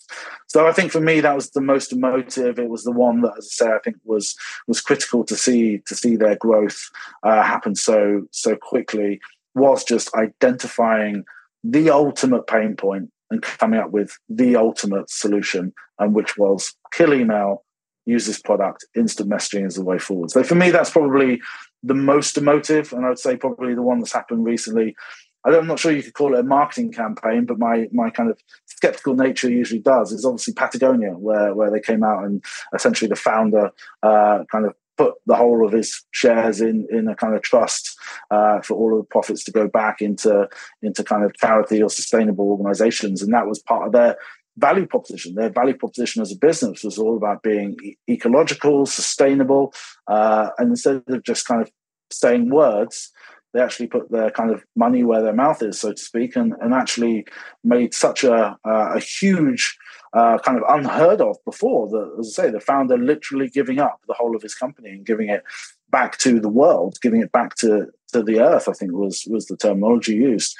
So 0.47 0.66
I 0.66 0.73
think 0.73 0.92
for 0.92 1.01
me 1.01 1.21
that 1.21 1.35
was 1.35 1.49
the 1.53 1.62
most 1.62 1.90
emotive. 1.90 2.59
It 2.59 2.68
was 2.68 2.85
the 2.85 2.92
one 2.92 3.23
that, 3.23 3.33
as 3.38 3.49
I 3.59 3.64
say, 3.64 3.73
I 3.73 3.79
think 3.79 3.97
was 4.05 4.37
was 4.66 4.83
critical 4.83 5.25
to 5.25 5.37
see 5.37 5.79
to 5.87 5.94
see 5.94 6.16
their 6.16 6.37
growth 6.37 6.90
uh, 7.23 7.42
happen 7.42 7.77
so 7.77 8.27
so 8.31 8.57
quickly. 8.57 9.21
Was 9.55 9.85
just 9.85 10.14
identifying 10.14 11.25
the 11.64 11.88
ultimate 11.88 12.47
pain 12.47 12.77
point 12.77 13.11
and 13.31 13.40
coming 13.40 13.81
up 13.81 13.90
with 13.90 14.18
the 14.29 14.57
ultimate 14.57 15.09
solution, 15.09 15.73
and 15.99 16.14
which 16.14 16.37
was 16.37 16.75
kill 16.92 17.14
email 17.14 17.64
use 18.09 18.27
this 18.27 18.40
product. 18.40 18.87
Instant 18.97 19.29
messaging 19.29 19.66
is 19.66 19.75
the 19.75 19.85
way 19.85 19.99
forward. 19.99 20.31
So 20.31 20.42
for 20.42 20.55
me, 20.55 20.71
that's 20.71 20.90
probably 20.90 21.40
the 21.83 21.94
most 21.94 22.37
emotive, 22.37 22.92
and 22.92 23.05
I 23.05 23.11
would 23.11 23.18
say 23.18 23.37
probably 23.37 23.75
the 23.75 23.83
one 23.83 23.99
that's 23.99 24.12
happened 24.12 24.44
recently. 24.44 24.97
I'm 25.44 25.66
not 25.66 25.79
sure 25.79 25.92
you 25.92 26.03
could 26.03 26.14
call 26.14 26.35
it 26.35 26.40
a 26.40 26.42
marketing 26.42 26.92
campaign, 26.92 27.44
but 27.47 27.59
my 27.59 27.87
my 27.92 28.11
kind 28.11 28.31
of 28.31 28.38
skeptical 28.66 29.14
nature 29.14 29.51
usually 29.51 29.81
does. 29.81 30.12
Is 30.12 30.25
obviously 30.25 30.55
Patagonia, 30.55 31.12
where 31.12 31.55
where 31.55 31.71
they 31.71 31.81
came 31.81 32.03
out 32.03 32.25
and 32.25 32.44
essentially 32.75 33.09
the 33.09 33.16
founder 33.16 33.71
uh, 34.03 34.44
kind 34.51 34.66
of 34.66 34.75
put 34.97 35.14
the 35.27 35.37
whole 35.37 35.64
of 35.64 35.73
his 35.73 36.05
shares 36.11 36.61
in 36.61 36.87
in 36.90 37.09
a 37.09 37.14
kind 37.14 37.35
of 37.35 37.42
trust 37.42 37.97
uh, 38.31 38.61
for 38.61 38.75
all 38.75 38.92
of 38.92 38.99
the 38.99 39.09
profits 39.09 39.44
to 39.44 39.53
go 39.53 39.68
back 39.68 40.03
into 40.03 40.49
into 40.83 41.05
kind 41.05 41.25
of 41.25 41.35
charity 41.37 41.81
or 41.83 41.88
sustainable 41.88 42.51
organizations, 42.51 43.23
and 43.23 43.33
that 43.33 43.47
was 43.47 43.61
part 43.61 43.87
of 43.87 43.92
their 43.92 44.16
value 44.59 44.87
proposition. 44.87 45.35
Their 45.35 45.51
value 45.51 45.77
proposition 45.77 46.23
as 46.23 46.33
a 46.33 46.37
business 46.37 46.85
was 46.85 46.99
all 46.99 47.16
about 47.16 47.42
being 47.42 47.77
e- 47.83 47.97
ecological, 48.09 48.87
sustainable, 48.87 49.73
uh, 50.07 50.51
and 50.59 50.71
instead 50.71 51.03
of 51.09 51.23
just 51.23 51.47
kind 51.47 51.62
of 51.62 51.71
saying 52.11 52.51
words, 52.51 53.11
they 53.55 53.61
actually 53.61 53.87
put 53.87 54.11
their 54.11 54.31
kind 54.31 54.51
of 54.51 54.62
money 54.77 55.05
where 55.05 55.23
their 55.23 55.33
mouth 55.33 55.62
is, 55.62 55.81
so 55.81 55.92
to 55.92 56.03
speak, 56.03 56.37
and, 56.37 56.55
and 56.61 56.75
actually 56.75 57.27
made 57.64 57.94
such 57.94 58.25
a, 58.25 58.59
uh, 58.64 58.92
a 58.94 59.01
huge 59.01 59.77
uh, 60.12 60.38
kind 60.38 60.59
of 60.59 60.64
unheard 60.68 61.21
of 61.21 61.37
before. 61.44 61.88
The, 61.88 62.16
as 62.21 62.38
I 62.38 62.42
say, 62.42 62.51
the 62.51 62.61
founder 62.61 62.99
literally 62.99 63.49
giving 63.49 63.79
up 63.79 64.01
the 64.07 64.14
whole 64.14 64.37
of 64.37 64.42
his 64.42 64.55
company 64.55 64.90
and 64.90 65.07
giving 65.07 65.29
it 65.29 65.44
back 65.90 66.18
to 66.18 66.40
the 66.40 66.49
world, 66.49 66.99
giving 67.01 67.23
it 67.23 67.33
back 67.33 67.55
to, 67.57 67.87
to 68.12 68.23
the 68.23 68.40
earth. 68.40 68.68
I 68.68 68.73
think 68.73 68.92
was 68.92 69.27
was 69.31 69.47
the 69.47 69.57
terminology 69.57 70.14
used 70.14 70.57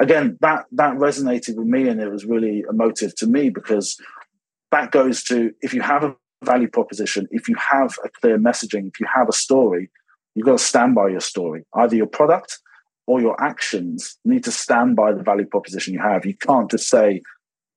again, 0.00 0.38
that 0.40 0.66
that 0.72 0.94
resonated 0.96 1.56
with 1.56 1.66
me, 1.66 1.88
and 1.88 2.00
it 2.00 2.10
was 2.10 2.24
really 2.24 2.64
emotive 2.68 3.14
to 3.16 3.26
me 3.26 3.50
because 3.50 4.00
that 4.72 4.90
goes 4.90 5.22
to 5.24 5.52
if 5.60 5.74
you 5.74 5.82
have 5.82 6.02
a 6.02 6.16
value 6.42 6.68
proposition, 6.68 7.28
if 7.30 7.48
you 7.48 7.54
have 7.56 7.94
a 8.04 8.08
clear 8.08 8.38
messaging, 8.38 8.88
if 8.88 8.98
you 8.98 9.06
have 9.14 9.28
a 9.28 9.32
story, 9.32 9.90
you've 10.34 10.46
got 10.46 10.58
to 10.58 10.64
stand 10.64 10.94
by 10.94 11.08
your 11.08 11.20
story. 11.20 11.64
Either 11.74 11.94
your 11.94 12.06
product 12.06 12.58
or 13.06 13.20
your 13.20 13.40
actions 13.42 14.18
need 14.24 14.44
to 14.44 14.52
stand 14.52 14.96
by 14.96 15.12
the 15.12 15.22
value 15.22 15.46
proposition 15.46 15.92
you 15.92 16.00
have. 16.00 16.24
You 16.24 16.36
can't 16.36 16.70
just 16.70 16.88
say 16.88 17.22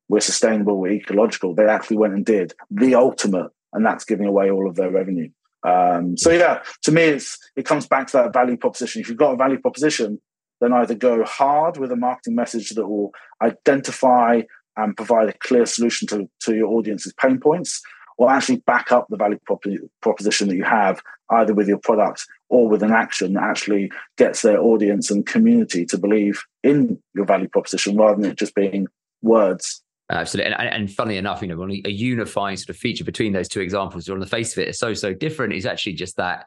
we're 0.08 0.20
sustainable, 0.20 0.80
we're 0.80 0.92
ecological. 0.92 1.54
They 1.54 1.66
actually 1.66 1.96
went 1.98 2.14
and 2.14 2.24
did 2.24 2.54
the 2.70 2.94
ultimate, 2.94 3.50
and 3.72 3.84
that's 3.84 4.04
giving 4.04 4.26
away 4.26 4.50
all 4.50 4.68
of 4.68 4.76
their 4.76 4.90
revenue. 4.90 5.30
Um, 5.66 6.16
so 6.16 6.30
yeah, 6.30 6.62
to 6.82 6.92
me, 6.92 7.02
it's 7.02 7.38
it 7.56 7.66
comes 7.66 7.86
back 7.86 8.06
to 8.08 8.18
that 8.18 8.32
value 8.32 8.56
proposition. 8.56 9.00
If 9.00 9.08
you've 9.08 9.18
got 9.18 9.32
a 9.32 9.36
value 9.36 9.58
proposition, 9.58 10.20
then 10.64 10.72
either 10.72 10.94
go 10.94 11.22
hard 11.24 11.76
with 11.76 11.92
a 11.92 11.96
marketing 11.96 12.34
message 12.34 12.70
that 12.70 12.88
will 12.88 13.12
identify 13.42 14.40
and 14.76 14.96
provide 14.96 15.28
a 15.28 15.38
clear 15.38 15.66
solution 15.66 16.08
to, 16.08 16.28
to 16.40 16.56
your 16.56 16.68
audience's 16.68 17.14
pain 17.20 17.38
points, 17.38 17.80
or 18.18 18.30
actually 18.30 18.56
back 18.56 18.90
up 18.90 19.06
the 19.08 19.16
value 19.16 19.38
prop- 19.46 19.64
proposition 20.02 20.48
that 20.48 20.56
you 20.56 20.64
have, 20.64 21.00
either 21.30 21.54
with 21.54 21.68
your 21.68 21.78
product 21.78 22.26
or 22.48 22.68
with 22.68 22.82
an 22.82 22.92
action 22.92 23.34
that 23.34 23.42
actually 23.44 23.90
gets 24.16 24.42
their 24.42 24.60
audience 24.60 25.10
and 25.10 25.26
community 25.26 25.84
to 25.84 25.98
believe 25.98 26.42
in 26.62 26.98
your 27.14 27.24
value 27.24 27.48
proposition 27.48 27.96
rather 27.96 28.20
than 28.20 28.30
it 28.30 28.38
just 28.38 28.54
being 28.54 28.86
words. 29.22 29.82
Absolutely. 30.10 30.52
And, 30.52 30.68
and 30.68 30.90
funnily 30.92 31.16
enough, 31.16 31.40
you 31.40 31.48
know, 31.48 31.62
a 31.62 31.90
unifying 31.90 32.56
sort 32.56 32.70
of 32.70 32.76
feature 32.76 33.04
between 33.04 33.32
those 33.32 33.48
two 33.48 33.60
examples, 33.60 34.08
on 34.08 34.20
the 34.20 34.26
face 34.26 34.56
of 34.56 34.62
it, 34.62 34.68
is 34.68 34.78
so, 34.78 34.92
so 34.92 35.14
different, 35.14 35.54
is 35.54 35.66
actually 35.66 35.94
just 35.94 36.16
that 36.16 36.46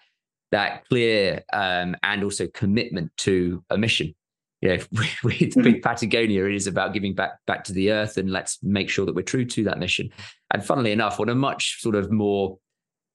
that 0.51 0.88
clear 0.88 1.43
um, 1.53 1.95
and 2.03 2.23
also 2.23 2.47
commitment 2.47 3.12
to 3.17 3.63
a 3.69 3.77
mission. 3.77 4.15
You 4.62 4.69
know, 4.69 4.75
with 5.23 5.55
mm-hmm. 5.55 5.81
Patagonia, 5.81 6.45
it 6.45 6.55
is 6.55 6.67
about 6.67 6.93
giving 6.93 7.13
back 7.13 7.33
back 7.45 7.63
to 7.65 7.73
the 7.73 7.91
earth, 7.91 8.17
and 8.17 8.31
let's 8.31 8.57
make 8.63 8.89
sure 8.89 9.05
that 9.05 9.15
we're 9.15 9.21
true 9.21 9.45
to 9.45 9.63
that 9.65 9.79
mission. 9.79 10.10
And 10.51 10.65
funnily 10.65 10.91
enough, 10.91 11.19
on 11.19 11.29
a 11.29 11.36
much 11.36 11.81
sort 11.81 11.95
of 11.95 12.12
more 12.12 12.57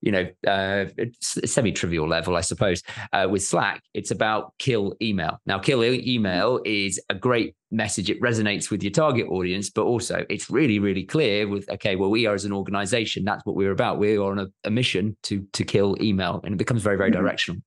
you 0.02 0.12
know, 0.12 0.28
uh, 0.46 0.86
semi-trivial 1.20 2.06
level, 2.08 2.36
I 2.36 2.40
suppose. 2.42 2.82
Uh, 3.12 3.28
with 3.30 3.42
Slack, 3.42 3.82
it's 3.94 4.10
about 4.10 4.52
kill 4.58 4.94
email. 5.00 5.40
Now, 5.46 5.58
kill 5.58 5.82
email 5.84 6.60
is 6.64 7.00
a 7.08 7.14
great 7.14 7.54
message. 7.70 8.10
It 8.10 8.20
resonates 8.20 8.70
with 8.70 8.82
your 8.82 8.90
target 8.90 9.28
audience, 9.28 9.70
but 9.70 9.84
also 9.84 10.26
it's 10.28 10.50
really, 10.50 10.78
really 10.80 11.04
clear 11.04 11.48
with 11.48 11.70
okay, 11.70 11.96
well, 11.96 12.10
we 12.10 12.26
are 12.26 12.34
as 12.34 12.44
an 12.44 12.52
organization, 12.52 13.24
that's 13.24 13.46
what 13.46 13.56
we're 13.56 13.70
about. 13.70 13.98
We're 13.98 14.22
on 14.22 14.38
a, 14.40 14.48
a 14.64 14.70
mission 14.70 15.16
to 15.24 15.46
to 15.52 15.64
kill 15.64 15.96
email, 16.02 16.40
and 16.44 16.54
it 16.54 16.58
becomes 16.58 16.82
very, 16.82 16.96
very 16.96 17.10
mm-hmm. 17.10 17.22
directional. 17.22 17.62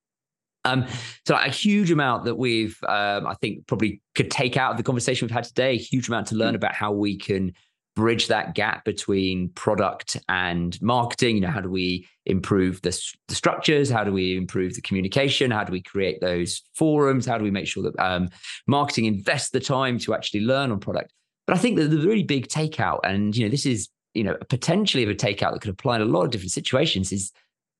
Um, 0.65 0.87
so 1.27 1.35
a 1.35 1.49
huge 1.49 1.91
amount 1.91 2.25
that 2.25 2.35
we've, 2.35 2.77
um, 2.87 3.27
I 3.27 3.35
think, 3.35 3.67
probably 3.67 4.01
could 4.15 4.31
take 4.31 4.57
out 4.57 4.71
of 4.71 4.77
the 4.77 4.83
conversation 4.83 5.27
we've 5.27 5.33
had 5.33 5.43
today. 5.43 5.73
A 5.73 5.77
huge 5.77 6.07
amount 6.07 6.27
to 6.27 6.35
learn 6.35 6.53
mm. 6.53 6.57
about 6.57 6.73
how 6.73 6.91
we 6.91 7.17
can 7.17 7.53
bridge 7.95 8.27
that 8.27 8.55
gap 8.55 8.85
between 8.85 9.49
product 9.49 10.17
and 10.29 10.79
marketing? 10.81 11.35
You 11.35 11.41
know 11.41 11.49
how 11.49 11.61
do 11.61 11.69
we 11.69 12.07
improve 12.25 12.81
the, 12.81 12.97
the, 13.27 13.35
structures? 13.35 13.89
How 13.89 14.03
do 14.03 14.11
we 14.11 14.37
improve 14.37 14.75
the 14.75 14.81
communication? 14.81 15.51
How 15.51 15.63
do 15.63 15.71
we 15.71 15.81
create 15.81 16.21
those 16.21 16.61
forums? 16.73 17.25
How 17.25 17.37
do 17.37 17.43
we 17.43 17.51
make 17.51 17.67
sure 17.67 17.83
that 17.83 17.99
um, 17.99 18.29
marketing 18.67 19.05
invests 19.05 19.51
the 19.51 19.59
time 19.59 19.99
to 19.99 20.13
actually 20.13 20.41
learn 20.41 20.71
on 20.71 20.79
product? 20.79 21.13
But 21.47 21.55
i 21.55 21.59
think 21.59 21.77
that 21.77 21.89
the 21.89 21.99
really 21.99 22.23
big 22.23 22.47
takeout 22.47 23.01
and 23.03 23.37
you 23.37 23.45
know 23.45 23.51
this 23.51 23.67
is 23.67 23.87
you 24.15 24.23
know 24.23 24.35
potentially 24.49 25.03
of 25.03 25.09
a 25.09 25.13
takeout 25.13 25.53
that 25.53 25.61
could 25.61 25.69
apply 25.69 25.97
in 25.97 26.01
a 26.01 26.05
lot 26.05 26.23
of 26.23 26.31
different 26.31 26.51
situations 26.51 27.11
is 27.11 27.31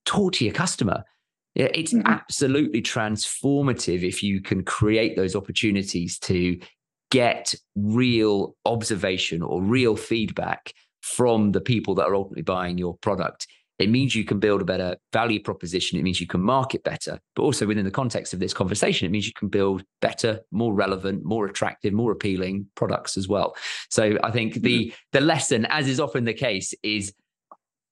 talk 0.06 0.32
to 0.34 0.44
your 0.44 0.54
customer. 0.54 1.04
It's 1.54 1.92
mm-hmm. 1.92 2.06
absolutely 2.06 2.82
transformative 2.82 4.02
if 4.02 4.22
you 4.22 4.42
can 4.42 4.62
create 4.62 5.16
those 5.16 5.34
opportunities 5.34 6.18
to 6.20 6.58
get 7.10 7.54
real 7.74 8.56
observation 8.64 9.42
or 9.42 9.62
real 9.62 9.96
feedback 9.96 10.72
from 11.02 11.52
the 11.52 11.60
people 11.60 11.94
that 11.94 12.06
are 12.06 12.14
ultimately 12.14 12.42
buying 12.42 12.78
your 12.78 12.96
product 12.98 13.46
It 13.78 13.90
means 13.90 14.14
you 14.14 14.24
can 14.24 14.38
build 14.38 14.62
a 14.62 14.64
better 14.64 14.96
value 15.12 15.42
proposition. 15.42 15.98
It 15.98 16.02
means 16.02 16.20
you 16.20 16.26
can 16.26 16.40
market 16.40 16.82
better. 16.82 17.20
But 17.34 17.42
also 17.42 17.66
within 17.66 17.84
the 17.84 17.90
context 17.90 18.32
of 18.32 18.40
this 18.40 18.54
conversation, 18.54 19.06
it 19.06 19.10
means 19.10 19.26
you 19.26 19.34
can 19.36 19.48
build 19.48 19.84
better, 20.00 20.40
more 20.50 20.72
relevant, 20.72 21.24
more 21.24 21.46
attractive, 21.46 21.92
more 21.92 22.12
appealing 22.12 22.66
products 22.74 23.16
as 23.16 23.28
well. 23.28 23.54
So 23.90 24.18
I 24.22 24.30
think 24.30 24.54
the 24.54 24.86
mm-hmm. 24.86 24.96
the 25.12 25.20
lesson, 25.20 25.66
as 25.66 25.88
is 25.88 26.00
often 26.00 26.24
the 26.24 26.34
case, 26.34 26.72
is 26.82 27.12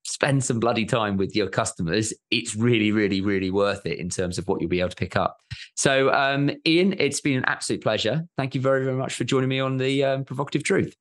spend 0.05 0.43
some 0.43 0.59
bloody 0.59 0.85
time 0.85 1.17
with 1.17 1.35
your 1.35 1.47
customers. 1.47 2.13
It's 2.31 2.55
really, 2.55 2.91
really, 2.91 3.21
really 3.21 3.51
worth 3.51 3.85
it 3.85 3.99
in 3.99 4.09
terms 4.09 4.37
of 4.37 4.47
what 4.47 4.61
you'll 4.61 4.69
be 4.69 4.79
able 4.79 4.89
to 4.89 4.95
pick 4.95 5.15
up. 5.15 5.37
So, 5.75 6.13
um, 6.13 6.51
Ian, 6.65 6.95
it's 6.99 7.21
been 7.21 7.37
an 7.37 7.45
absolute 7.45 7.81
pleasure. 7.81 8.25
Thank 8.37 8.55
you 8.55 8.61
very, 8.61 8.83
very 8.85 8.95
much 8.95 9.15
for 9.15 9.23
joining 9.23 9.49
me 9.49 9.59
on 9.59 9.77
the 9.77 10.03
um, 10.03 10.23
Provocative 10.23 10.63
Truth. 10.63 10.95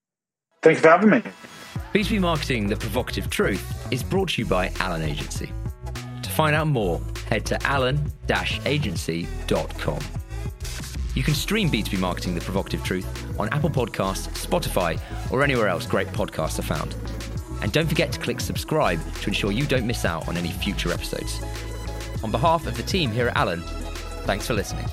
Thanks 0.62 0.80
for 0.80 0.88
having 0.88 1.10
me. 1.10 1.22
B2B 1.92 2.20
Marketing 2.20 2.66
The 2.66 2.76
Provocative 2.76 3.30
Truth 3.30 3.88
is 3.92 4.02
brought 4.02 4.30
to 4.30 4.42
you 4.42 4.46
by 4.46 4.72
Alan 4.80 5.02
Agency. 5.02 5.52
To 6.22 6.30
find 6.30 6.56
out 6.56 6.66
more, 6.66 7.00
head 7.28 7.44
to 7.46 7.66
alan 7.66 8.10
agency.com. 8.64 10.00
You 11.14 11.22
can 11.22 11.34
stream 11.34 11.70
B2B 11.70 11.98
Marketing 12.00 12.34
The 12.34 12.40
Provocative 12.40 12.82
Truth 12.82 13.38
on 13.38 13.48
Apple 13.50 13.70
Podcasts, 13.70 14.28
Spotify, 14.44 14.98
or 15.30 15.44
anywhere 15.44 15.68
else 15.68 15.86
great 15.86 16.08
podcasts 16.08 16.58
are 16.58 16.62
found. 16.62 16.96
And 17.64 17.72
don't 17.72 17.88
forget 17.88 18.12
to 18.12 18.20
click 18.20 18.40
subscribe 18.40 19.00
to 19.22 19.28
ensure 19.28 19.50
you 19.50 19.64
don't 19.64 19.86
miss 19.86 20.04
out 20.04 20.28
on 20.28 20.36
any 20.36 20.50
future 20.50 20.92
episodes. 20.92 21.42
On 22.22 22.30
behalf 22.30 22.66
of 22.66 22.76
the 22.76 22.82
team 22.82 23.10
here 23.10 23.28
at 23.28 23.36
Alan, 23.38 23.62
thanks 24.26 24.46
for 24.46 24.52
listening. 24.52 24.84